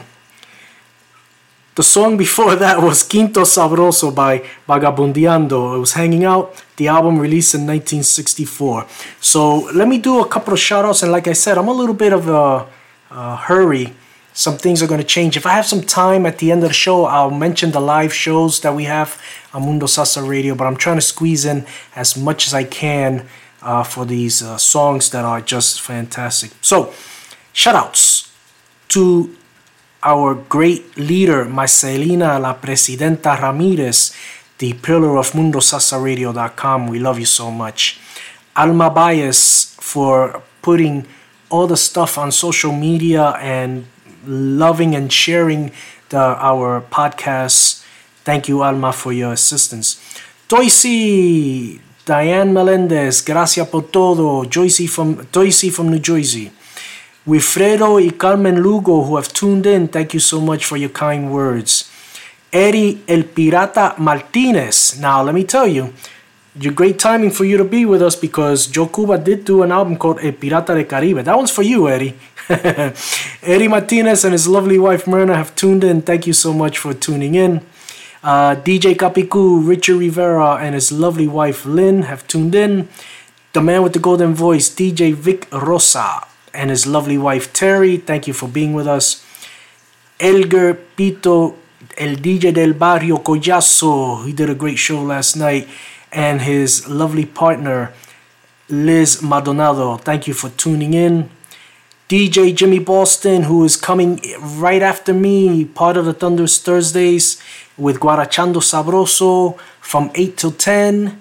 The 1.76 1.82
song 1.82 2.18
before 2.18 2.56
that 2.56 2.84
was 2.84 3.02
Quinto 3.02 3.42
Sabroso 3.42 4.14
by 4.14 4.44
Vagabundeando. 4.70 5.76
It 5.76 5.80
was 5.80 5.94
Hanging 5.94 6.24
Out, 6.24 6.64
the 6.78 6.88
album 6.88 7.18
released 7.18 7.56
in 7.56 7.62
1964. 7.62 8.86
So 9.20 9.58
let 9.74 9.88
me 9.88 9.98
do 9.98 10.22
a 10.22 10.28
couple 10.28 10.54
of 10.54 10.60
shout 10.60 10.86
outs. 10.86 11.02
And 11.02 11.12
like 11.12 11.28
I 11.28 11.34
said, 11.34 11.58
I'm 11.58 11.68
a 11.68 11.74
little 11.74 11.96
bit 11.96 12.14
of 12.14 12.30
a, 12.30 12.68
a 13.10 13.36
hurry. 13.38 13.96
Some 14.34 14.60
things 14.60 14.84
are 14.84 14.88
going 14.88 15.02
to 15.02 15.08
change. 15.08 15.36
If 15.36 15.48
I 15.48 15.54
have 15.54 15.66
some 15.66 15.82
time 15.82 16.28
at 16.28 16.38
the 16.38 16.52
end 16.52 16.62
of 16.62 16.70
the 16.70 16.76
show, 16.76 17.06
I'll 17.06 17.32
mention 17.32 17.72
the 17.72 17.82
live 17.82 18.14
shows 18.14 18.60
that 18.60 18.76
we 18.76 18.84
have 18.84 19.20
on 19.52 19.64
Mundo 19.64 19.88
Salsa 19.88 20.28
Radio. 20.28 20.54
But 20.54 20.68
I'm 20.68 20.78
trying 20.78 20.98
to 20.98 21.02
squeeze 21.02 21.44
in 21.44 21.66
as 21.96 22.16
much 22.16 22.46
as 22.46 22.54
I 22.54 22.66
can 22.66 23.28
uh, 23.64 23.84
for 23.84 24.06
these 24.06 24.44
uh, 24.44 24.58
songs 24.60 25.10
that 25.10 25.26
are 25.26 25.42
just 25.42 25.82
fantastic. 25.82 26.52
So, 26.62 26.94
shout 27.52 27.74
outs 27.74 28.32
to 28.90 29.36
our 30.04 30.36
great 30.36 30.98
leader, 30.98 31.46
Marcelina 31.46 32.40
La 32.40 32.54
Presidenta 32.60 33.36
Ramirez, 33.40 34.14
the 34.58 34.74
pillar 34.74 35.18
of 35.18 35.32
MundoSalsaRadio.com. 35.32 36.88
We 36.88 37.00
love 37.00 37.20
you 37.20 37.26
so 37.26 37.50
much. 37.50 38.00
Alma 38.56 38.90
Baez 38.90 39.76
for 39.80 40.44
putting 40.62 41.06
all 41.50 41.68
the 41.68 41.78
stuff 41.78 42.18
on 42.18 42.32
social 42.32 42.72
media 42.72 43.32
and 43.40 43.86
loving 44.26 44.96
and 44.96 45.12
sharing 45.12 45.72
the, 46.10 46.18
our 46.18 46.82
podcasts. 46.82 47.84
Thank 48.24 48.48
you, 48.48 48.64
Alma, 48.64 48.94
for 48.94 49.14
your 49.14 49.34
assistance. 49.34 50.00
Toysi, 50.48 51.80
Diane 52.06 52.54
Melendez, 52.54 53.22
gracias 53.22 53.68
por 53.68 53.84
todo. 53.84 54.44
Joycey 54.44 54.88
from, 54.88 55.16
Toysi 55.32 55.72
from 55.72 55.90
New 55.90 56.00
Jersey. 56.00 56.52
Wilfredo 57.26 58.02
y 58.02 58.12
Carmen 58.12 58.62
Lugo, 58.62 59.02
who 59.06 59.16
have 59.16 59.32
tuned 59.32 59.66
in, 59.66 59.88
thank 59.88 60.14
you 60.14 60.20
so 60.20 60.42
much 60.42 60.66
for 60.66 60.76
your 60.76 60.90
kind 60.90 61.32
words. 61.32 61.90
Eddie 62.52 63.02
El 63.08 63.24
Pirata 63.24 63.98
Martinez. 63.98 65.00
Now, 65.00 65.24
let 65.24 65.34
me 65.34 65.46
tell 65.46 65.66
you, 65.66 65.94
your 66.60 66.74
great 66.74 67.00
timing 67.00 67.32
for 67.32 67.46
you 67.46 67.56
to 67.58 67.64
be 67.64 67.86
with 67.86 68.02
us 68.02 68.18
because 68.18 68.68
Joe 68.68 68.88
Cuba 68.88 69.18
did 69.18 69.46
do 69.46 69.64
an 69.64 69.72
album 69.72 69.96
called 69.98 70.20
El 70.22 70.34
Pirata 70.34 70.76
de 70.76 70.84
Caribe. 70.84 71.24
That 71.24 71.38
one's 71.38 71.50
for 71.50 71.64
you, 71.64 71.88
Eddie. 71.88 72.14
Eddie 73.42 73.70
Martinez 73.70 74.26
and 74.26 74.34
his 74.34 74.46
lovely 74.46 74.78
wife 74.78 75.08
Myrna 75.08 75.38
have 75.38 75.56
tuned 75.56 75.86
in. 75.86 76.02
Thank 76.02 76.28
you 76.28 76.34
so 76.34 76.54
much 76.54 76.78
for 76.78 76.94
tuning 76.94 77.36
in. 77.36 77.62
Uh, 78.22 78.56
DJ 78.56 78.96
Capicu, 78.96 79.66
Richard 79.66 79.98
Rivera, 79.98 80.56
and 80.56 80.76
his 80.76 80.92
lovely 80.92 81.28
wife 81.28 81.66
Lynn 81.66 82.02
have 82.04 82.28
tuned 82.28 82.54
in. 82.54 82.90
The 83.54 83.62
man 83.62 83.82
with 83.82 83.94
the 83.94 84.00
golden 84.00 84.34
voice, 84.34 84.70
DJ 84.70 85.14
Vic 85.14 85.48
Rosa 85.54 86.28
and 86.54 86.70
his 86.70 86.86
lovely 86.86 87.18
wife 87.18 87.52
Terry. 87.54 87.98
Thank 87.98 88.28
you 88.28 88.34
for 88.34 88.48
being 88.48 88.74
with 88.74 88.88
us. 88.88 89.26
Elgar 90.20 90.78
Pito, 90.96 91.56
El 91.98 92.16
DJ 92.18 92.54
del 92.54 92.74
Barrio 92.74 93.18
Collazo, 93.18 94.26
he 94.26 94.34
did 94.34 94.50
a 94.50 94.56
great 94.56 94.78
show 94.78 95.02
last 95.02 95.36
night, 95.36 95.68
and 96.12 96.42
his 96.42 96.88
lovely 96.88 97.26
partner 97.26 97.94
Liz 98.70 99.22
Maldonado. 99.22 99.98
Thank 99.98 100.28
you 100.28 100.34
for 100.34 100.50
tuning 100.50 100.94
in. 100.94 101.30
DJ 102.10 102.56
Jimmy 102.56 102.80
Boston, 102.80 103.44
who 103.44 103.64
is 103.64 103.76
coming 103.76 104.22
right 104.40 104.82
after 104.82 105.14
me, 105.14 105.66
part 105.66 105.98
of 105.98 106.06
the 106.06 106.14
Thunders 106.14 106.60
Thursdays 106.60 107.42
with 107.78 108.00
Guarachando 108.00 108.62
Sabroso 108.62 109.58
from 109.82 110.12
8 110.14 110.38
till 110.38 110.52
10, 110.52 111.20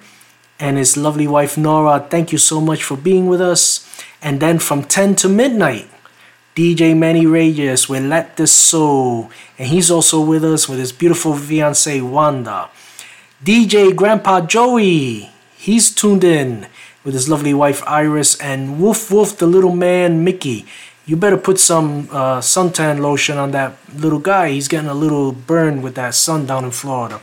and 0.61 0.77
his 0.77 0.97
lovely 0.97 1.27
wife 1.27 1.57
Nora. 1.57 2.07
Thank 2.09 2.31
you 2.31 2.39
so 2.39 2.61
much 2.61 2.85
for 2.85 2.97
being 2.97 3.27
with 3.27 3.41
us. 3.41 3.89
And 4.23 4.41
then 4.41 4.59
from 4.59 4.85
10 4.85 5.17
to 5.17 5.29
midnight, 5.29 5.91
DJ 6.55 6.97
Manny 6.97 7.27
Reyes 7.27 7.89
will 7.89 8.05
Let 8.05 8.37
This 8.37 8.53
Soul. 8.53 9.31
And 9.59 9.69
he's 9.69 9.91
also 9.91 10.21
with 10.21 10.45
us 10.45 10.69
with 10.69 10.79
his 10.79 10.93
beautiful 10.93 11.35
fiancee 11.35 12.01
Wanda. 12.01 12.71
DJ 13.43 13.95
Grandpa 13.95 14.43
Joey, 14.43 15.31
he's 15.57 15.93
tuned 15.93 16.23
in 16.23 16.67
with 17.05 17.15
his 17.15 17.29
lovely 17.29 17.53
wife 17.53 17.83
Iris. 17.87 18.41
And 18.41 18.81
Woof 18.81 19.11
Woof, 19.11 19.37
the 19.39 19.47
little 19.47 19.75
man 19.75 20.23
Mickey. 20.23 20.67
You 21.05 21.17
better 21.17 21.37
put 21.37 21.59
some 21.59 22.09
uh, 22.13 22.39
suntan 22.39 23.01
lotion 23.01 23.37
on 23.37 23.51
that 23.51 23.77
little 23.93 24.21
guy. 24.21 24.51
He's 24.51 24.69
getting 24.69 24.89
a 24.89 24.95
little 24.95 25.33
burned 25.33 25.83
with 25.83 25.97
that 25.97 26.15
sun 26.15 26.47
down 26.47 26.65
in 26.65 26.71
Florida. 26.71 27.21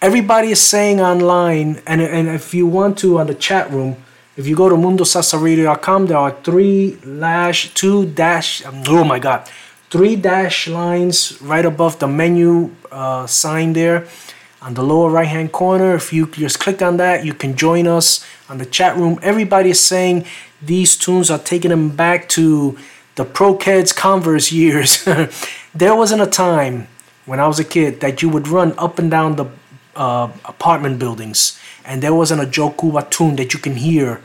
Everybody 0.00 0.50
is 0.50 0.60
saying 0.60 1.00
online, 1.00 1.80
and, 1.86 2.02
and 2.02 2.28
if 2.28 2.54
you 2.54 2.66
want 2.66 2.98
to 2.98 3.20
on 3.20 3.28
the 3.28 3.36
chat 3.36 3.70
room, 3.70 3.98
if 4.36 4.46
you 4.46 4.56
go 4.56 4.68
to 4.68 4.74
mundosalsaradio.com, 4.74 6.06
there 6.06 6.16
are 6.16 6.30
three 6.42 6.96
lash, 7.04 7.72
two 7.74 8.06
dash, 8.06 8.64
um, 8.64 8.82
oh 8.88 9.04
my 9.04 9.18
God, 9.18 9.46
three 9.90 10.16
dash 10.16 10.68
lines 10.68 11.40
right 11.42 11.64
above 11.64 11.98
the 11.98 12.08
menu 12.08 12.74
uh, 12.90 13.26
sign 13.26 13.74
there 13.74 14.06
on 14.62 14.74
the 14.74 14.82
lower 14.82 15.10
right 15.10 15.28
hand 15.28 15.52
corner. 15.52 15.94
If 15.94 16.12
you 16.12 16.26
just 16.26 16.60
click 16.60 16.80
on 16.80 16.96
that, 16.96 17.26
you 17.26 17.34
can 17.34 17.56
join 17.56 17.86
us 17.86 18.24
on 18.48 18.58
the 18.58 18.64
chat 18.64 18.96
room. 18.96 19.18
Everybody 19.22 19.70
is 19.70 19.80
saying 19.80 20.24
these 20.62 20.96
tunes 20.96 21.30
are 21.30 21.38
taking 21.38 21.70
them 21.70 21.90
back 21.90 22.28
to 22.30 22.78
the 23.16 23.26
Pro-Keds 23.26 23.94
Converse 23.94 24.50
years. 24.50 25.04
there 25.74 25.94
wasn't 25.94 26.22
a 26.22 26.26
time 26.26 26.88
when 27.26 27.38
I 27.38 27.46
was 27.46 27.58
a 27.58 27.64
kid 27.64 28.00
that 28.00 28.22
you 28.22 28.30
would 28.30 28.48
run 28.48 28.72
up 28.78 28.98
and 28.98 29.10
down 29.10 29.36
the 29.36 29.46
uh, 29.94 30.30
apartment 30.46 30.98
buildings 30.98 31.60
and 31.84 32.02
there 32.02 32.14
wasn't 32.14 32.40
a 32.40 32.46
Joe 32.46 32.70
Cuba 32.70 33.06
tune 33.08 33.36
that 33.36 33.52
you 33.52 33.58
can 33.60 33.76
hear 33.76 34.20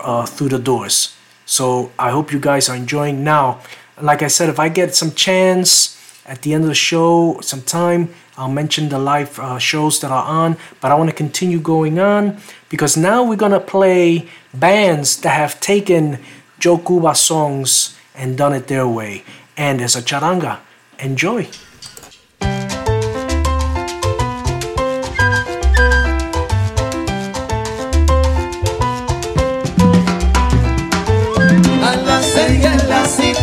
uh, 0.00 0.26
through 0.26 0.48
the 0.48 0.58
doors. 0.58 1.16
So 1.44 1.92
I 1.98 2.10
hope 2.10 2.32
you 2.32 2.40
guys 2.40 2.68
are 2.68 2.76
enjoying 2.76 3.22
now. 3.22 3.60
Like 4.00 4.22
I 4.22 4.26
said, 4.28 4.48
if 4.48 4.58
I 4.58 4.68
get 4.68 4.94
some 4.94 5.12
chance 5.12 5.96
at 6.26 6.42
the 6.42 6.52
end 6.52 6.64
of 6.64 6.68
the 6.68 6.74
show, 6.74 7.38
some 7.40 7.62
time, 7.62 8.12
I'll 8.36 8.50
mention 8.50 8.88
the 8.88 8.98
live 8.98 9.38
uh, 9.38 9.58
shows 9.58 10.00
that 10.00 10.10
are 10.10 10.24
on. 10.24 10.56
But 10.80 10.90
I 10.90 10.94
want 10.96 11.08
to 11.08 11.16
continue 11.16 11.60
going 11.60 11.98
on 11.98 12.38
because 12.68 12.96
now 12.96 13.24
we're 13.24 13.36
gonna 13.36 13.60
play 13.60 14.28
bands 14.52 15.20
that 15.20 15.30
have 15.30 15.60
taken 15.60 16.18
Joe 16.58 16.78
Cuba 16.78 17.14
songs 17.14 17.96
and 18.14 18.36
done 18.36 18.52
it 18.52 18.66
their 18.66 18.88
way. 18.88 19.24
And 19.56 19.80
there's 19.80 19.96
a 19.96 20.02
charanga. 20.02 20.58
Enjoy. 20.98 21.48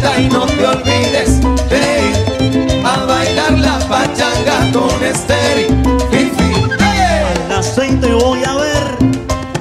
fiesta 0.04 0.20
y 0.20 0.30
no 0.30 0.46
te 0.46 0.66
olvides 0.66 1.42
de 1.70 2.84
a 2.84 3.06
bailar 3.06 3.52
la 3.60 3.80
pachanga 3.88 4.72
con 4.72 5.04
Esther 5.04 5.68
Fifi. 6.12 6.54
¡Hey! 6.80 7.44
Al 7.44 7.50
las 7.50 7.74
seis 7.76 8.00
te 8.02 8.14
voy 8.14 8.44
a 8.44 8.56
ver 8.56 8.98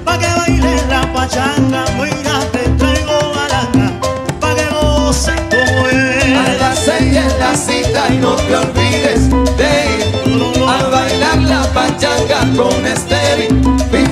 pa 0.04 0.18
que 0.18 0.26
bailes 0.26 0.86
la 0.88 1.12
pachanga. 1.12 1.84
Mira 1.96 2.40
te 2.52 2.68
traigo 2.78 3.32
baranga 3.34 3.92
pa 4.40 4.54
que 4.54 4.68
goces 4.74 5.40
como 5.50 5.88
es. 5.88 6.36
A 6.36 6.52
las 6.60 6.78
seis 6.78 7.16
es 7.16 7.38
la 7.38 7.54
cita 7.56 8.08
y 8.12 8.18
no 8.18 8.34
te 8.34 8.56
olvides 8.56 9.30
de 9.56 10.02
a 10.68 10.86
bailar 10.88 11.38
la 11.38 11.62
pachanga 11.72 12.40
con 12.56 12.86
Esther 12.86 13.48
Fifi. 13.90 14.11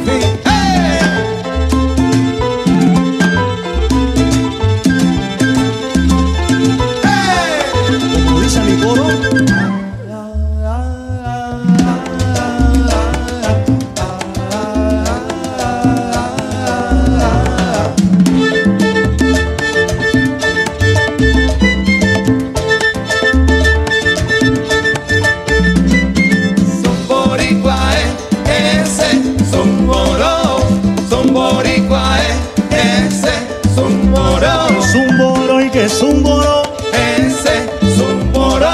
zumboro, 36.01 36.63
ese 36.93 37.69
zumboro. 37.97 38.71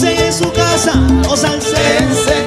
Que 0.00 0.26
en 0.26 0.32
su 0.32 0.50
casa, 0.52 0.92
o 1.30 1.36
salse, 1.36 1.76
ese 2.10 2.43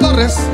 Torres. 0.00 0.49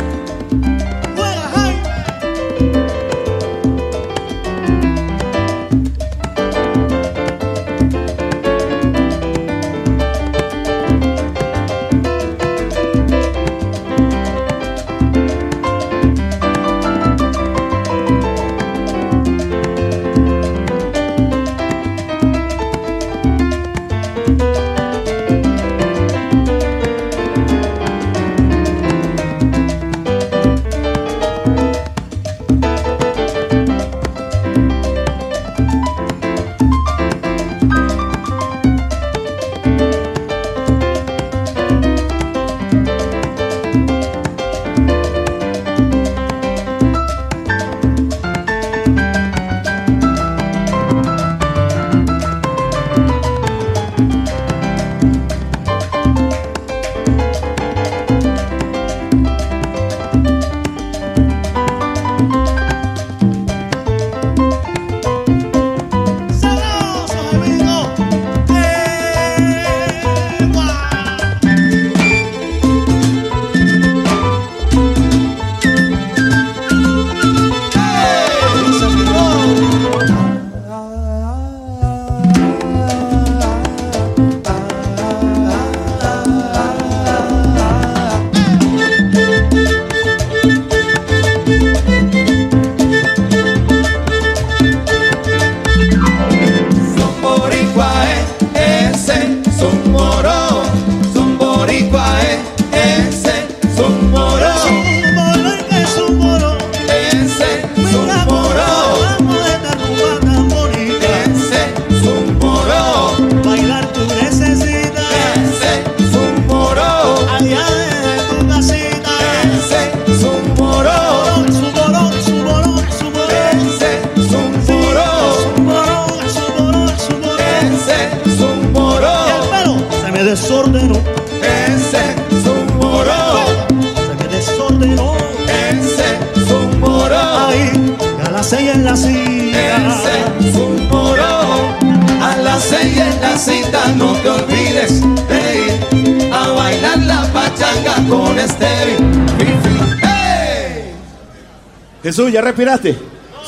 ¿ya 152.36 152.42
respiraste? 152.42 152.94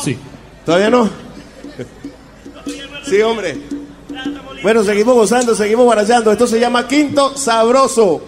Sí. 0.02 0.16
¿Todavía 0.64 0.88
no? 0.88 1.10
Sí, 3.04 3.20
hombre. 3.20 3.58
Bueno, 4.62 4.82
seguimos 4.82 5.14
gozando, 5.14 5.54
seguimos 5.54 5.86
barallando. 5.86 6.32
Esto 6.32 6.46
se 6.46 6.58
llama 6.58 6.88
Quinto 6.88 7.36
Sabroso. 7.36 8.22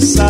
Que 0.00 0.29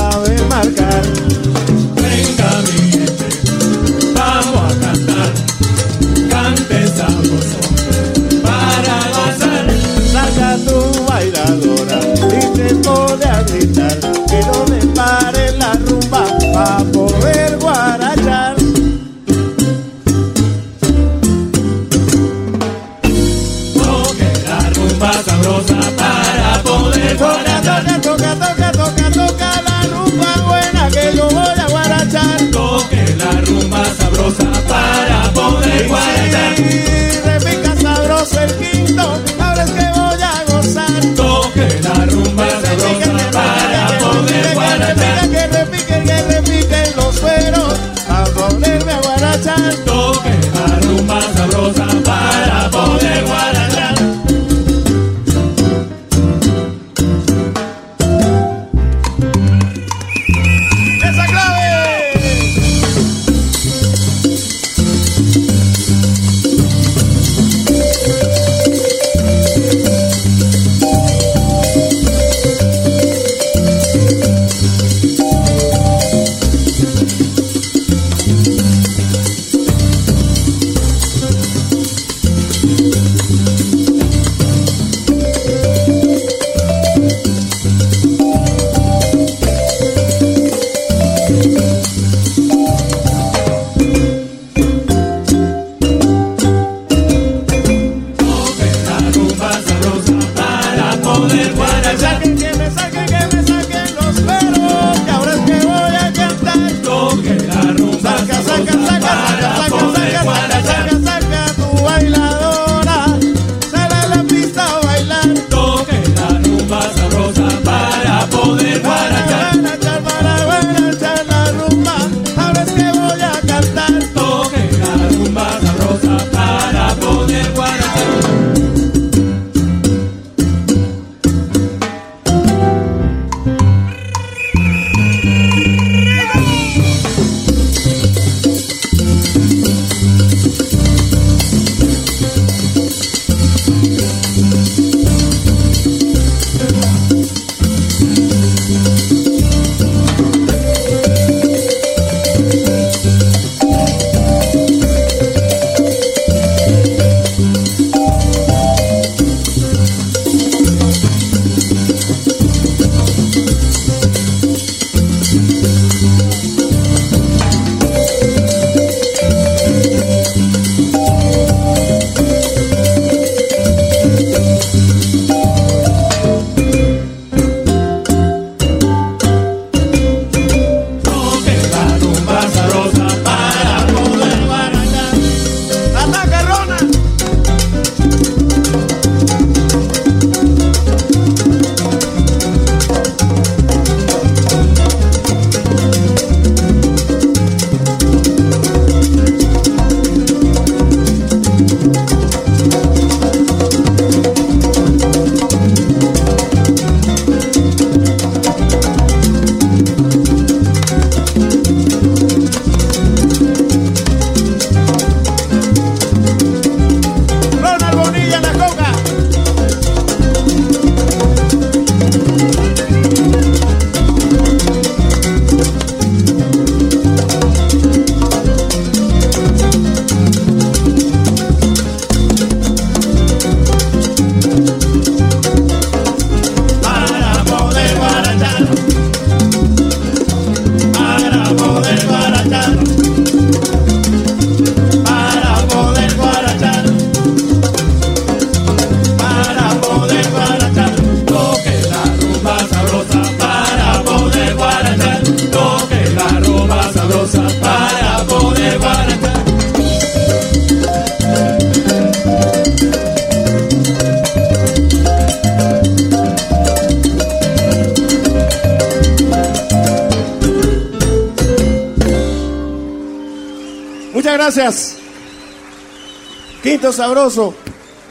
Sabroso. 276.80 277.54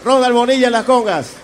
Ronald 0.06 0.34
Bonilla 0.34 0.68
en 0.68 0.74
las 0.74 0.86
congas. 0.86 1.39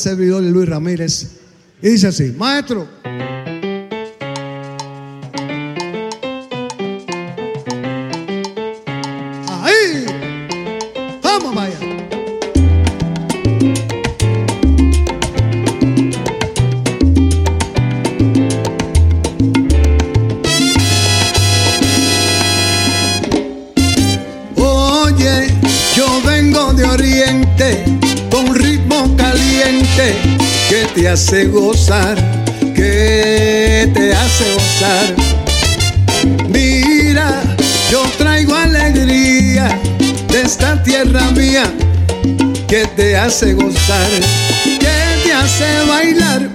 servidor 0.00 0.42
Luis 0.42 0.68
Ramírez. 0.68 1.26
Y 1.82 1.90
dice 1.90 2.08
así, 2.08 2.34
maestro, 2.36 2.88
hace 31.30 31.46
gozar, 31.46 32.16
que 32.74 33.88
te 33.94 34.12
hace 34.12 34.52
gozar. 34.52 35.14
Mira, 36.48 37.40
yo 37.88 38.02
traigo 38.18 38.56
alegría 38.56 39.68
de 40.26 40.42
esta 40.42 40.82
tierra 40.82 41.30
mía, 41.30 41.72
que 42.66 42.84
te 42.96 43.16
hace 43.16 43.52
gozar, 43.52 44.10
que 44.64 45.22
te 45.22 45.32
hace 45.32 45.84
bailar. 45.86 46.48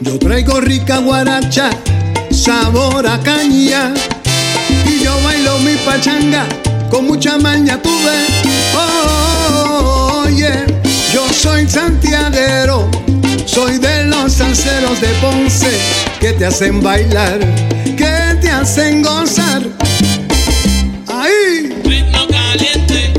Yo 0.00 0.18
traigo 0.18 0.58
rica 0.58 0.96
guaracha, 0.96 1.68
sabor 2.30 3.06
a 3.06 3.20
caña, 3.20 3.92
y 4.86 5.04
yo 5.04 5.14
bailo 5.24 5.58
mi 5.58 5.74
pachanga 5.84 6.46
con 6.90 7.06
mucha 7.06 7.36
maña, 7.36 7.82
tuve. 7.82 8.04
ves. 8.04 8.30
Oh, 8.74 9.38
yo 11.12 11.26
soy 11.32 11.66
santiaguero, 11.68 12.90
soy 13.46 13.78
de 13.78 14.04
los 14.04 14.32
salseros 14.32 15.00
de 15.00 15.08
Ponce 15.20 15.70
que 16.20 16.32
te 16.34 16.46
hacen 16.46 16.82
bailar, 16.82 17.38
que 17.96 18.36
te 18.40 18.50
hacen 18.50 19.02
gozar. 19.02 19.62
Ahí. 21.08 21.72
Ritmo 21.84 22.26
caliente, 22.28 23.12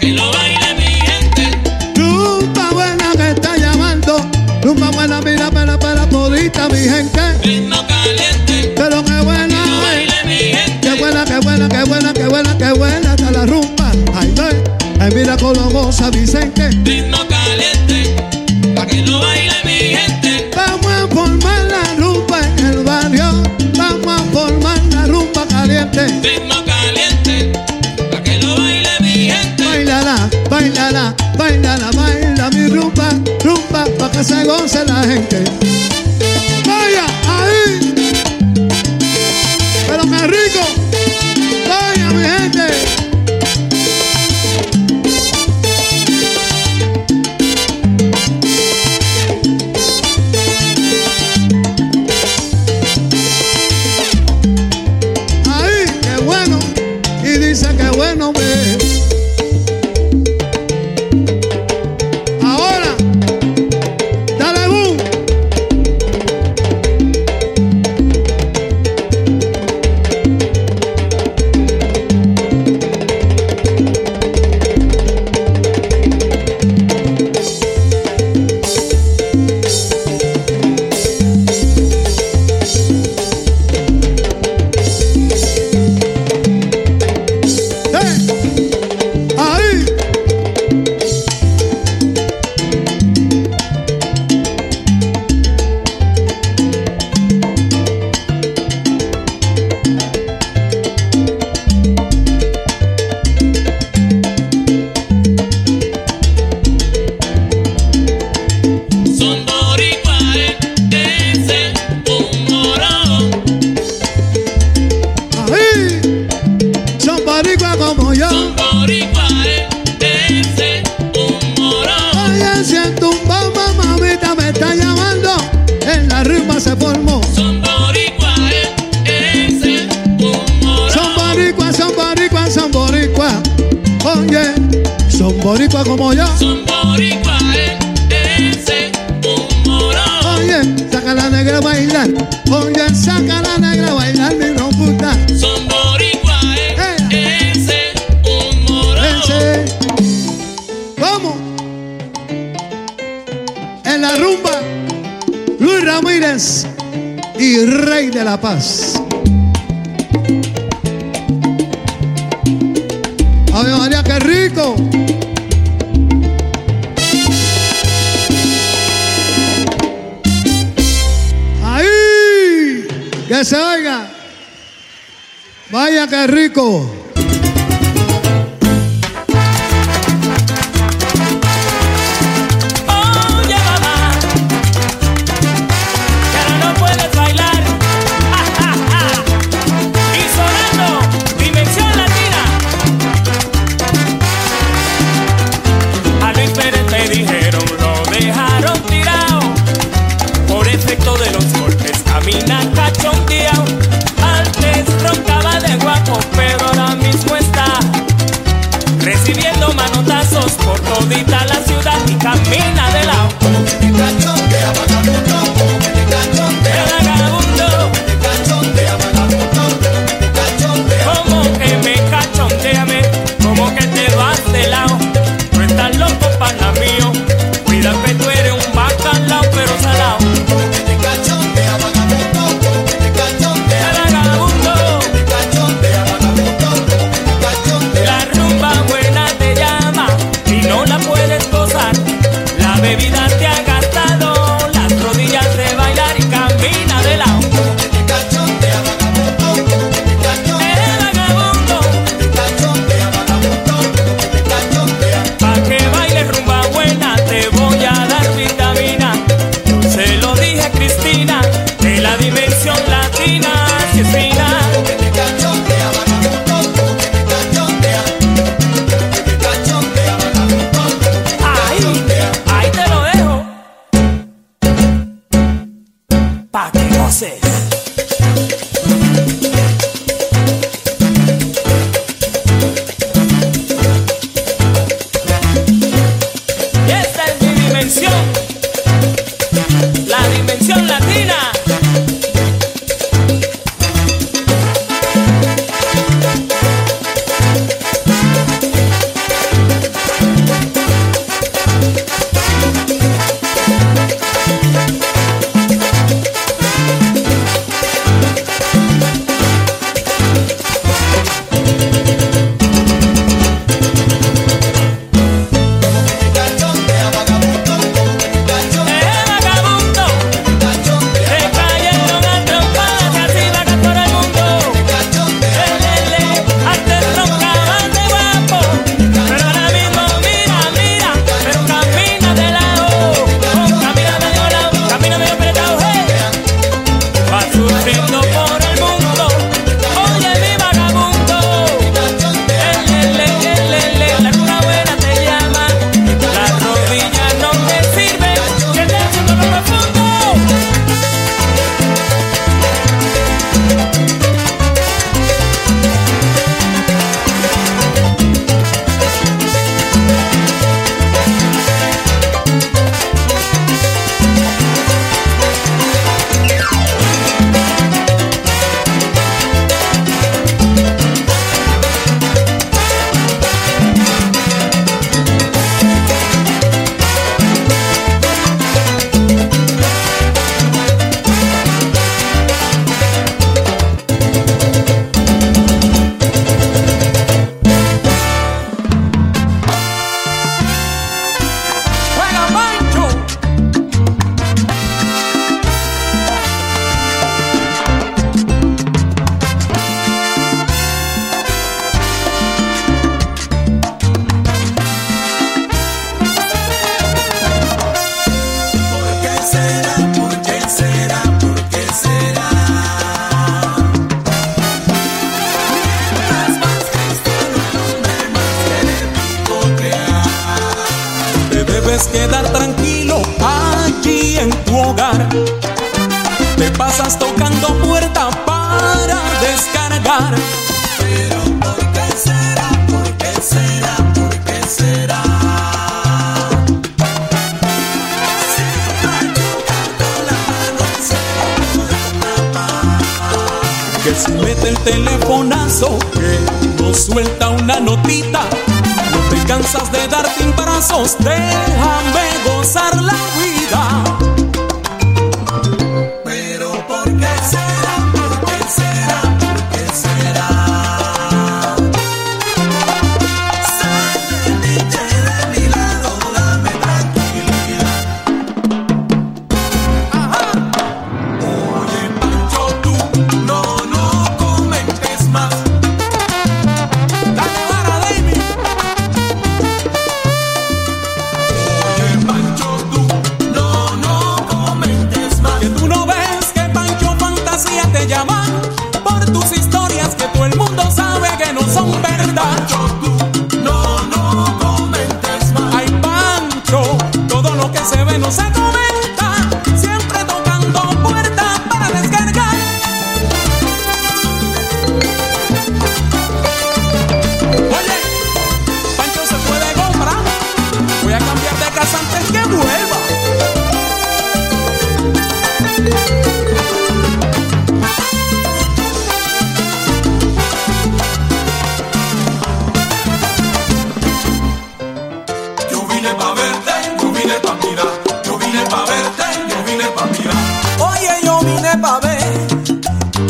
que 0.00 0.08
lo 0.12 0.30
baile 0.32 0.74
mi 0.76 0.84
gente. 0.84 1.58
Rumba 1.96 2.70
buena 2.70 3.12
me 3.16 3.30
está 3.30 3.56
llamando, 3.56 4.18
rumba 4.62 4.90
buena 4.90 5.20
mira 5.20 5.50
para 5.50 5.78
para 5.78 6.08
todita 6.08 6.68
mi 6.68 6.78
gente. 6.78 7.20
Ritmo 7.42 7.84
caliente, 7.88 8.74
pero 8.76 9.04
qué 9.04 9.20
buena. 9.22 9.64
Qué 10.80 10.94
buena, 10.94 11.24
qué 11.24 11.38
buena, 11.40 11.68
qué 11.68 11.84
buena, 11.84 12.12
qué 12.12 12.24
buena, 12.26 12.58
qué 12.58 12.72
buena 12.72 13.14
está 13.14 13.30
la 13.30 13.44
rumba. 13.46 13.92
Ay, 14.14 14.34
ay, 14.40 14.64
ay 15.00 15.10
mira 15.14 15.36
cómo 15.36 15.68
goza 15.70 16.10
Vicente. 16.10 16.57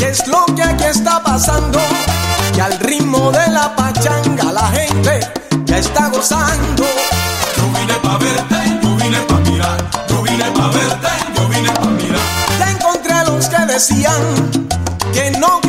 es 0.08 0.26
lo 0.26 0.46
que 0.54 0.62
aquí 0.62 0.84
está 0.84 1.22
pasando? 1.22 1.78
Que 2.54 2.62
al 2.62 2.78
ritmo 2.80 3.30
de 3.30 3.46
la 3.48 3.74
pachanga 3.76 4.52
la 4.52 4.68
gente 4.68 5.20
ya 5.64 5.78
está 5.78 6.08
gozando. 6.08 6.84
Yo 7.56 7.64
vine 7.78 7.94
pa' 8.02 8.18
verte, 8.18 8.56
yo 8.82 8.96
vine 8.96 9.20
pa' 9.20 9.40
mirar. 9.40 9.90
Yo 10.08 10.22
vine 10.22 10.44
pa' 10.56 10.68
verte, 10.68 11.08
yo 11.36 11.48
vine 11.48 11.70
pa' 11.70 11.86
mirar. 11.86 12.20
Ya 12.58 12.70
encontré 12.70 13.12
a 13.12 13.24
los 13.24 13.48
que 13.48 13.66
decían 13.66 14.22
que 15.12 15.30
no 15.32 15.60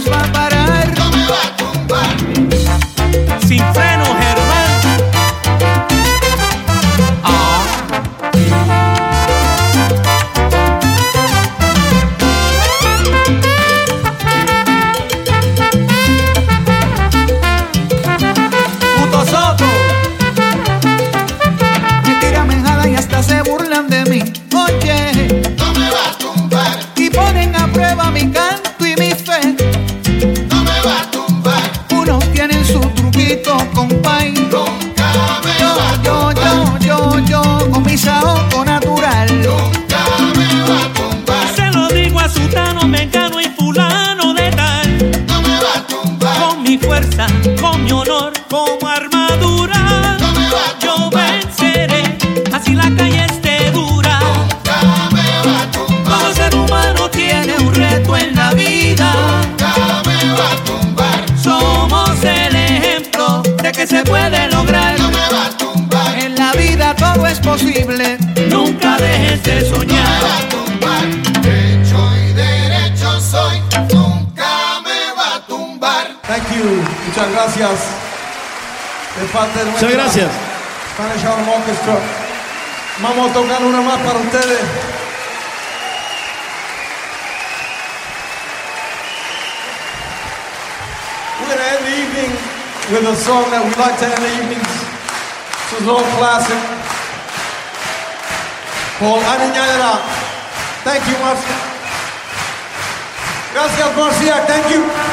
nos 0.00 0.08
va 0.08 0.20
a 0.20 0.32
parar. 0.32 0.49
gracias. 77.60 77.88
De 79.20 79.26
parte 79.26 79.58
de 79.58 79.64
Muchas 79.66 79.92
gracias. 79.92 80.30
Spanish 80.94 81.24
Orchestra. 81.26 81.98
Vamos 83.02 83.30
a 83.30 83.32
tocar 83.34 83.62
una 83.62 83.80
más 83.82 83.98
para 83.98 84.18
ustedes. 84.18 84.60
We're 91.40 91.48
gonna 91.48 91.68
end 91.68 91.84
the 91.84 91.96
evening 92.00 92.30
with 92.92 93.08
a 93.08 93.16
song 93.16 93.44
that 93.50 93.62
we 93.64 93.70
like 93.76 93.98
to 93.98 94.06
end 94.06 94.22
the 94.24 94.32
evenings. 94.40 94.72
It's 95.72 95.80
an 95.82 95.88
old 95.88 96.04
classic 96.16 96.58
called 98.98 99.22
Arinañara. 99.22 100.00
Thank 100.84 101.04
you, 101.08 101.16
Marcia. 101.20 101.56
Gracias, 103.52 103.96
Marcia. 103.96 104.46
Thank 104.46 104.70
you. 104.70 105.09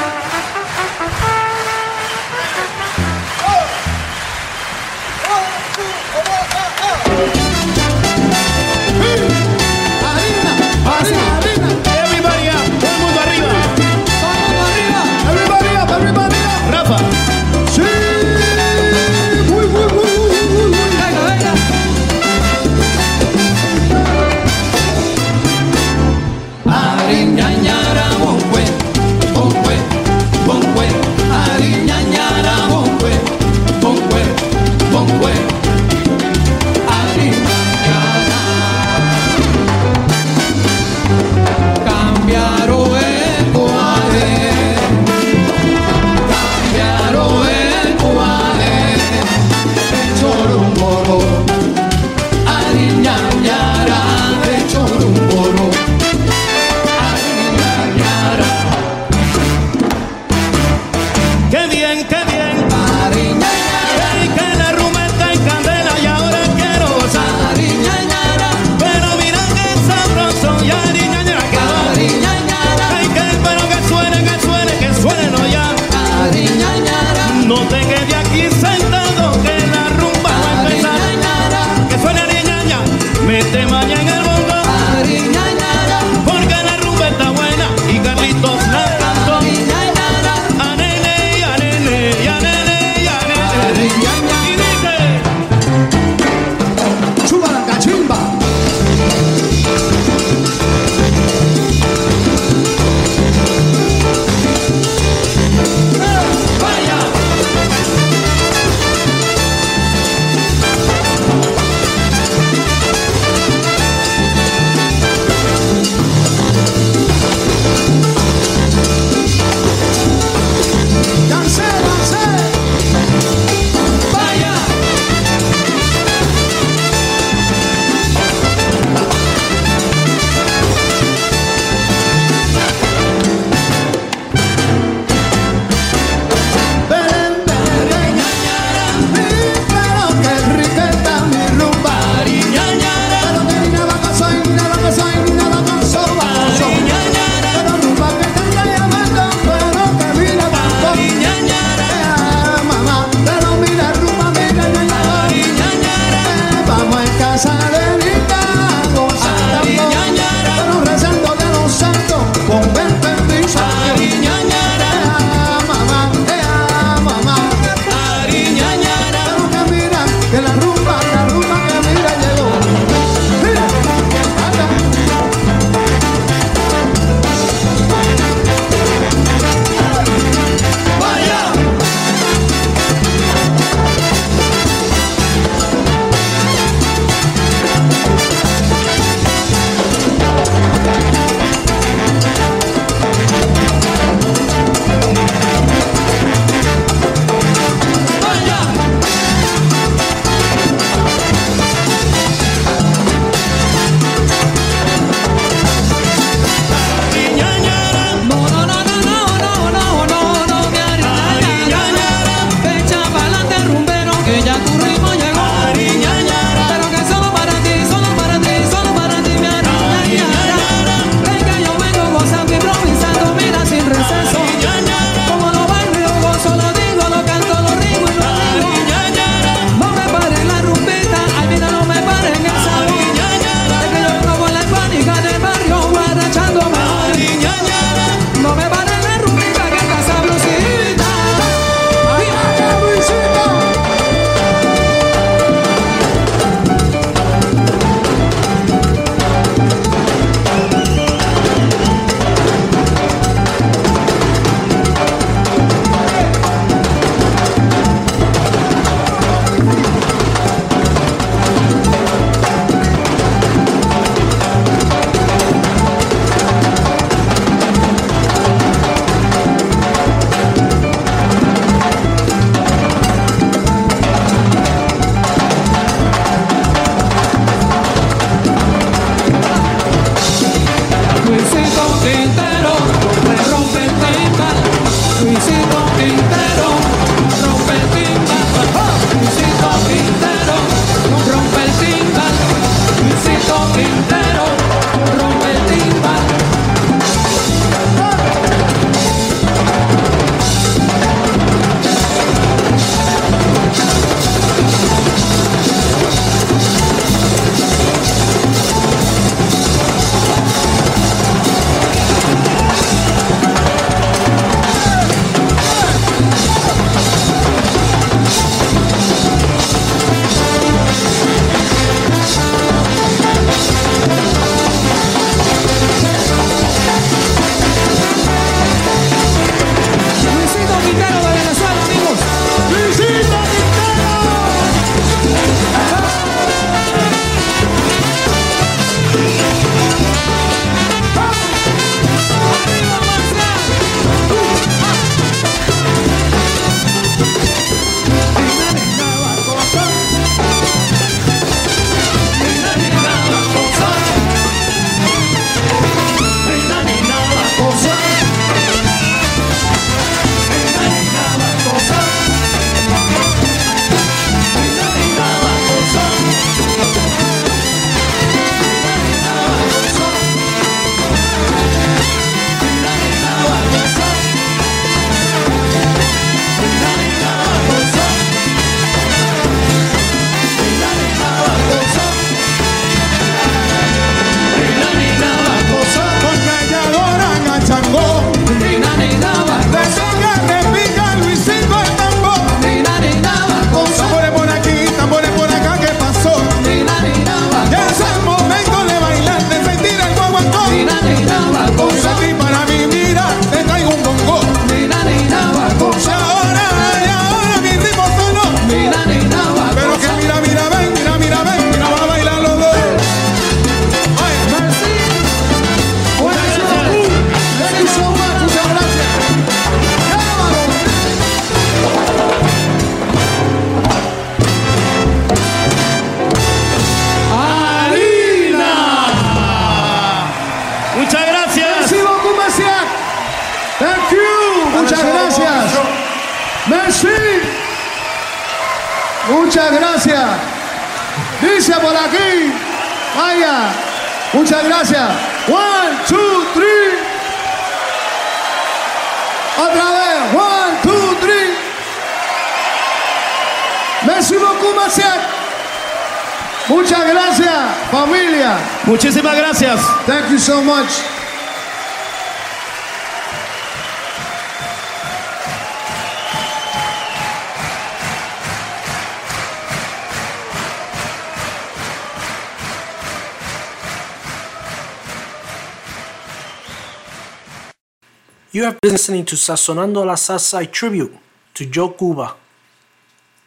Listening 479.18 479.36
to 479.36 479.52
SalSonando 479.52 480.06
la 480.06 480.14
Salsa 480.14 480.72
tribute 480.72 481.18
to 481.56 481.66
Joe 481.66 481.90
Cuba 481.90 482.36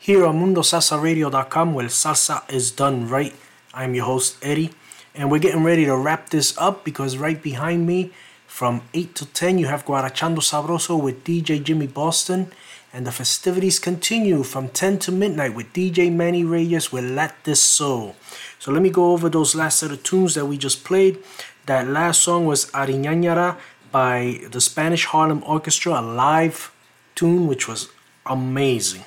here 0.01 0.27
on 0.27 0.35
MundoSalsaRadio.com 0.43 1.75
where 1.75 1.87
salsa 1.87 2.43
is 2.53 2.73
done 2.73 3.09
right. 3.09 3.33
I'm 3.73 3.95
your 3.95 4.07
host 4.07 4.37
Eddie, 4.43 4.73
and 5.15 5.31
we're 5.31 5.39
getting 5.39 5.63
ready 5.63 5.85
to 5.85 5.97
wrap 5.97 6.31
this 6.31 6.59
up 6.59 6.85
because 6.85 7.19
right 7.19 7.41
behind 7.41 7.87
me, 7.87 8.11
from 8.49 8.83
8 8.95 9.15
to 9.15 9.27
10, 9.27 9.59
you 9.59 9.67
have 9.67 9.87
Guarachando 9.87 10.41
Sabroso 10.41 11.01
with 11.01 11.23
DJ 11.23 11.63
Jimmy 11.63 11.87
Boston, 11.87 12.51
and 12.93 13.07
the 13.07 13.13
festivities 13.13 13.79
continue 13.79 14.43
from 14.43 14.71
10 14.71 14.99
to 14.99 15.13
midnight 15.13 15.55
with 15.55 15.73
DJ 15.73 16.13
Manny 16.13 16.43
Reyes 16.43 16.91
with 16.91 17.05
Let 17.05 17.45
This 17.45 17.63
Soul. 17.63 18.17
So 18.59 18.73
let 18.73 18.83
me 18.83 18.91
go 18.91 19.13
over 19.13 19.29
those 19.29 19.55
last 19.55 19.79
set 19.79 19.93
of 19.93 20.03
tunes 20.03 20.35
that 20.35 20.47
we 20.47 20.59
just 20.59 20.83
played. 20.83 21.21
That 21.67 21.87
last 21.87 22.23
song 22.23 22.47
was 22.47 22.67
Arinañara 22.73 23.57
by 23.91 24.41
the 24.51 24.61
Spanish 24.61 25.07
Harlem 25.07 25.43
Orchestra, 25.47 26.01
a 26.01 26.03
live 26.03 26.73
tune 27.15 27.47
which 27.47 27.69
was 27.69 27.89
amazing. 28.27 29.05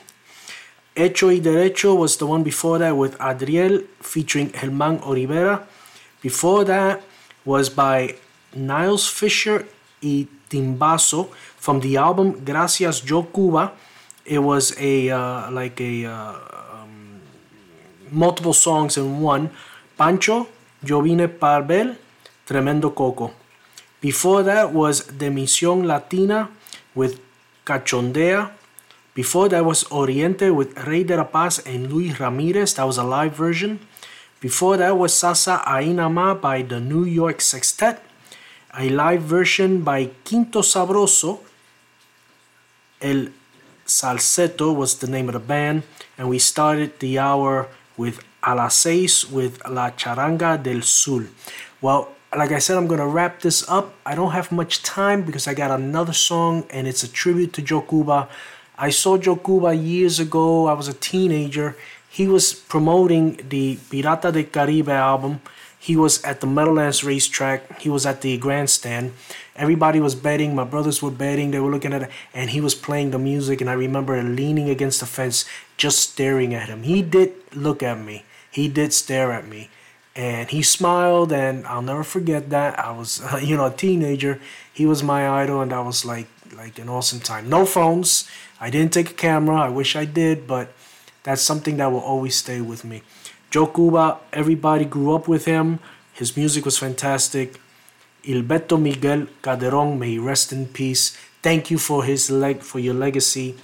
Hecho 0.96 1.28
y 1.28 1.40
Derecho 1.40 1.98
was 1.98 2.18
the 2.18 2.28
one 2.28 2.44
before 2.44 2.78
that 2.80 2.96
with 2.96 3.20
Adriel 3.20 3.82
featuring 4.00 4.50
Germán 4.52 5.02
Olivera. 5.02 5.64
Before 6.22 6.64
that 6.66 7.02
was 7.44 7.70
by 7.70 8.16
Niles 8.56 9.08
Fisher 9.08 9.66
y 10.02 10.28
Timbaso 10.50 11.30
from 11.58 11.80
the 11.80 11.98
album 11.98 12.46
Gracias 12.46 13.02
Joe 13.02 13.24
Cuba. 13.24 13.72
It 14.26 14.40
was 14.40 14.76
a 14.80 15.10
uh, 15.10 15.52
like 15.52 15.82
a 15.82 16.06
uh, 16.06 16.36
um, 16.74 17.22
multiple 18.12 18.54
songs 18.54 18.98
in 18.98 19.20
one. 19.20 19.50
Pancho, 19.98 20.48
Yo 20.86 21.02
vine 21.02 21.28
para 21.28 21.64
ver, 21.64 21.98
Tremendo 22.46 22.94
Coco. 22.94 23.43
Before 24.04 24.44
that 24.44 24.74
was 24.74 25.08
De 25.08 25.32
Misión 25.32 25.88
Latina 25.88 26.50
with 26.94 27.22
Cachondea. 27.66 28.52
Before 29.16 29.48
that 29.48 29.64
was 29.64 29.86
Oriente 29.86 30.54
with 30.54 30.76
Rey 30.84 31.06
de 31.06 31.16
la 31.16 31.24
Paz 31.24 31.64
and 31.66 31.88
Luis 31.88 32.20
Ramirez. 32.20 32.74
That 32.74 32.84
was 32.84 32.98
a 32.98 33.04
live 33.06 33.32
version. 33.32 33.80
Before 34.42 34.76
that 34.76 34.98
was 34.98 35.14
Salsa 35.14 35.64
Ainama 35.64 36.36
by 36.42 36.64
the 36.64 36.82
New 36.82 37.06
York 37.06 37.40
Sextet. 37.40 38.04
A 38.78 38.90
live 38.90 39.22
version 39.22 39.84
by 39.84 40.12
Quinto 40.26 40.60
Sabroso. 40.60 41.40
El 43.00 43.30
Salseto 43.88 44.76
was 44.76 45.00
the 45.00 45.08
name 45.08 45.30
of 45.30 45.34
the 45.34 45.40
band. 45.40 45.84
And 46.18 46.28
we 46.28 46.40
started 46.40 47.00
the 47.00 47.20
hour 47.20 47.70
with 47.96 48.20
A 48.44 48.54
las 48.54 48.76
Seis 48.76 49.32
with 49.32 49.64
La 49.66 49.92
Charanga 49.92 50.62
del 50.62 50.82
Sul. 50.82 51.28
Well, 51.80 52.12
like 52.38 52.52
I 52.52 52.60
said, 52.60 52.78
I'm 52.78 52.88
gonna 52.88 53.08
wrap 53.08 53.42
this 53.42 53.68
up. 53.70 53.94
I 54.06 54.16
don't 54.16 54.32
have 54.32 54.52
much 54.52 54.84
time 54.84 55.24
because 55.24 55.48
I 55.48 55.54
got 55.54 55.72
another 55.72 56.14
song 56.14 56.66
and 56.70 56.88
it's 56.88 57.04
a 57.04 57.12
tribute 57.12 57.54
to 57.54 57.62
Joe 57.62 57.82
Cuba. 57.82 58.30
I 58.78 58.90
saw 58.90 59.18
Joe 59.18 59.36
Cuba 59.36 59.74
years 59.74 60.20
ago. 60.20 60.68
I 60.68 60.74
was 60.74 60.88
a 60.88 60.94
teenager. 60.94 61.76
He 62.10 62.28
was 62.28 62.54
promoting 62.54 63.40
the 63.50 63.78
Pirata 63.90 64.32
de 64.32 64.44
Caribe 64.44 64.90
album. 64.90 65.42
He 65.80 65.96
was 65.96 66.24
at 66.24 66.40
the 66.40 66.48
Meadowlands 66.48 67.04
racetrack. 67.04 67.82
He 67.82 67.90
was 67.90 68.06
at 68.06 68.22
the 68.22 68.38
grandstand. 68.38 69.12
Everybody 69.56 70.00
was 70.00 70.16
betting. 70.16 70.56
My 70.56 70.64
brothers 70.64 71.02
were 71.02 71.12
betting. 71.12 71.52
They 71.52 71.60
were 71.60 71.70
looking 71.70 71.92
at 71.94 72.04
it, 72.04 72.10
and 72.34 72.52
he 72.52 72.62
was 72.62 72.74
playing 72.74 73.12
the 73.12 73.20
music. 73.20 73.60
And 73.60 73.70
I 73.70 73.74
remember 73.74 74.22
leaning 74.24 74.70
against 74.70 75.02
the 75.02 75.06
fence, 75.06 75.44
just 75.76 76.00
staring 76.00 76.54
at 76.54 76.70
him. 76.70 76.84
He 76.84 77.02
did 77.02 77.34
look 77.54 77.84
at 77.84 78.00
me. 78.00 78.24
He 78.50 78.70
did 78.70 78.94
stare 78.94 79.34
at 79.34 79.48
me, 79.48 79.70
and 80.15 80.49
he 80.49 80.61
smiled. 80.61 81.31
And 81.31 81.65
I'll 81.68 81.81
never 81.81 82.03
forget 82.03 82.49
that. 82.49 82.80
I 82.80 82.91
was, 82.91 83.22
you 83.41 83.57
know, 83.57 83.68
a 83.68 83.72
teenager. 83.72 84.40
He 84.72 84.85
was 84.85 85.03
my 85.03 85.27
idol, 85.41 85.61
and 85.61 85.72
that 85.72 85.84
was 85.85 86.06
like 86.06 86.27
like 86.56 86.80
an 86.80 86.90
awesome 86.90 87.19
time. 87.19 87.49
No 87.49 87.65
phones. 87.65 88.30
I 88.60 88.69
didn't 88.69 88.94
take 88.94 89.10
a 89.11 89.14
camera. 89.14 89.57
I 89.57 89.69
wish 89.69 89.95
I 89.95 90.06
did, 90.06 90.48
but 90.48 90.72
that's 91.23 91.41
something 91.41 91.77
that 91.77 91.91
will 91.91 91.99
always 91.99 92.35
stay 92.35 92.61
with 92.61 92.84
me. 92.84 93.02
Joe 93.49 93.68
Cuba, 93.68 94.19
everybody 94.31 94.85
grew 94.85 95.14
up 95.14 95.27
with 95.27 95.45
him. 95.45 95.80
His 96.14 96.35
music 96.38 96.65
was 96.65 96.77
fantastic. 96.77 97.60
Gilberto 98.23 98.81
Miguel 98.81 99.27
Calderon, 99.41 99.99
may 99.99 100.11
he 100.11 100.19
rest 100.19 100.53
in 100.53 100.68
peace. 100.68 101.18
Thank 101.41 101.69
you 101.69 101.77
for 101.77 102.03
his 102.03 102.31
leg 102.31 102.61
for 102.61 102.80
your 102.80 102.94
legacy. 102.94 103.56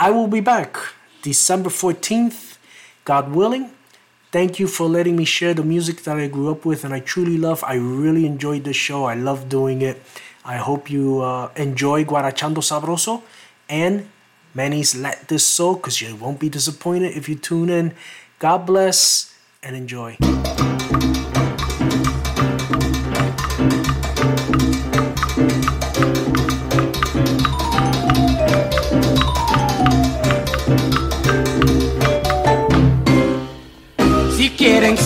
I 0.00 0.10
will 0.10 0.28
be 0.28 0.40
back 0.40 0.78
December 1.22 1.68
14th, 1.68 2.56
God 3.04 3.32
willing. 3.32 3.70
Thank 4.30 4.60
you 4.60 4.66
for 4.66 4.86
letting 4.86 5.16
me 5.16 5.24
share 5.24 5.54
the 5.54 5.64
music 5.64 6.02
that 6.02 6.18
I 6.18 6.26
grew 6.28 6.50
up 6.50 6.66
with 6.66 6.84
and 6.84 6.92
I 6.92 7.00
truly 7.00 7.38
love. 7.38 7.64
I 7.64 7.76
really 7.76 8.26
enjoyed 8.26 8.64
the 8.64 8.74
show. 8.74 9.04
I 9.04 9.14
love 9.14 9.48
doing 9.48 9.80
it. 9.80 10.02
I 10.44 10.56
hope 10.56 10.90
you 10.90 11.20
uh, 11.22 11.50
enjoy 11.56 12.04
Guarachando 12.04 12.60
Sabroso 12.60 13.22
and 13.70 14.06
Manny's 14.52 14.94
Let 14.94 15.28
This 15.28 15.46
Soul 15.46 15.76
because 15.76 16.02
you 16.02 16.14
won't 16.14 16.40
be 16.40 16.50
disappointed 16.50 17.16
if 17.16 17.26
you 17.26 17.36
tune 17.36 17.70
in. 17.70 17.94
God 18.38 18.66
bless 18.66 19.34
and 19.62 19.74
enjoy. 19.74 20.18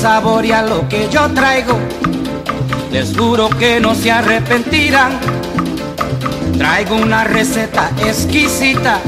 Saborear 0.03 0.69
lo 0.69 0.89
que 0.89 1.09
yo 1.09 1.31
traigo, 1.31 1.79
les 2.91 3.17
juro 3.17 3.49
que 3.51 3.79
no 3.79 3.95
se 3.95 4.11
arrepentirán. 4.11 5.13
Traigo 6.59 6.97
una 6.97 7.23
receta 7.23 7.89
exquisita 8.05 8.99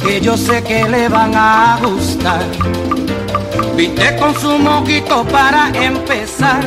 que 0.00 0.20
yo 0.20 0.36
sé 0.36 0.62
que 0.62 0.88
le 0.88 1.08
van 1.08 1.32
a 1.34 1.80
gustar. 1.82 2.44
Viste 3.74 4.16
con 4.18 4.32
su 4.38 4.56
moquito 4.56 5.24
para 5.24 5.72
empezar, 5.74 6.60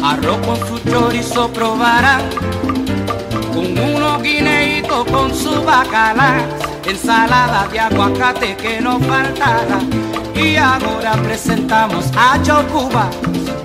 arroz 0.00 0.38
con 0.46 0.56
su 0.68 0.78
chorizo 0.88 1.48
probarán, 1.52 2.22
con 3.52 3.76
unos 3.76 4.22
guineitos 4.22 5.04
con 5.06 5.34
su 5.34 5.60
bacalá, 5.64 6.36
ensalada 6.90 7.68
de 7.68 7.80
aguacate 7.80 8.56
que 8.56 8.80
no 8.80 8.98
faltará. 9.00 9.78
Y 10.34 10.56
ahora 10.56 11.12
presentamos 11.22 12.06
a 12.16 12.38
Joe 12.44 12.64
Cuba, 12.66 13.10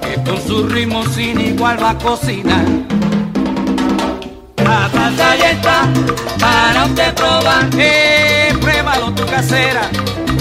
que 0.02 0.22
con 0.24 0.42
su 0.46 0.68
ritmo 0.68 1.06
sin 1.06 1.40
igual 1.40 1.82
va 1.82 1.92
a 1.92 1.98
cocinar. 1.98 2.66
La 4.58 4.90
salsa 4.90 5.36
ya 5.38 5.52
está 5.52 5.82
para 6.40 6.86
usted 6.86 7.14
probar. 7.16 7.70
Eh, 7.78 8.54
pruébalo 8.60 9.14
tu 9.14 9.26
casera. 9.26 9.90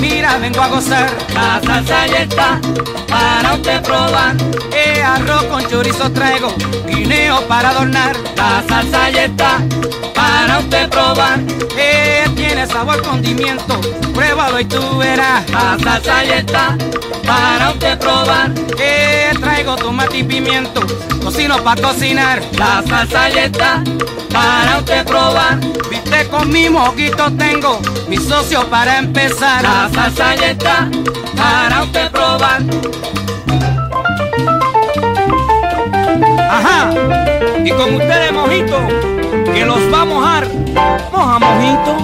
Mira, 0.00 0.36
vengo 0.38 0.60
a 0.60 0.68
gozar. 0.68 1.10
La 1.32 1.60
salsa 1.64 2.06
ya 2.06 2.22
está 2.22 2.60
para 3.08 3.54
usted 3.54 3.82
probar. 3.82 4.36
Eh, 4.72 5.02
arroz 5.02 5.44
con 5.44 5.66
chorizo 5.68 6.10
traigo, 6.12 6.52
guineo 6.86 7.40
para 7.48 7.70
adornar. 7.70 8.16
La 8.36 8.62
salsa 8.68 9.10
ya 9.10 9.24
está 9.24 9.58
para 10.26 10.58
usted 10.58 10.88
probar. 10.90 11.40
Eh, 11.78 12.24
tiene 12.34 12.66
sabor 12.66 13.00
condimiento, 13.02 13.80
pruébalo 14.14 14.60
y 14.60 14.64
tú 14.64 14.98
verás. 14.98 15.48
La 15.50 15.78
salsa 15.82 16.24
ya 16.24 16.38
está 16.38 16.76
para 17.24 17.70
usted 17.70 17.98
probar. 17.98 18.50
Eh, 18.78 19.32
traigo 19.40 19.76
tomate 19.76 20.18
y 20.18 20.24
pimiento, 20.24 20.80
cocino 21.22 21.62
para 21.62 21.80
cocinar. 21.80 22.42
La 22.58 22.82
salsa 22.88 23.28
ya 23.30 23.44
está 23.44 23.84
para 24.32 24.78
usted 24.78 25.04
probar. 25.04 25.58
Viste 25.90 26.28
con 26.28 26.50
mi 26.50 26.68
moquito 26.68 27.30
tengo 27.38 27.80
mi 28.08 28.16
socio 28.16 28.66
para 28.68 28.98
empezar. 28.98 29.62
La 29.62 29.88
salsa 29.94 30.34
ya 30.34 30.50
está 30.50 30.88
para 31.36 31.84
usted 31.84 32.10
probar. 32.10 32.62
Ajá, 36.50 36.90
y 37.64 37.70
con 37.70 37.94
ustedes 37.94 38.32
mojito, 38.32 38.78
que 39.56 39.64
los 39.64 39.90
va 39.90 40.02
a 40.02 40.04
mojar. 40.04 40.46
Moja 41.12 41.38
mojito. 41.38 41.96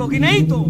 los 0.00 0.08
guineitos. 0.08 0.69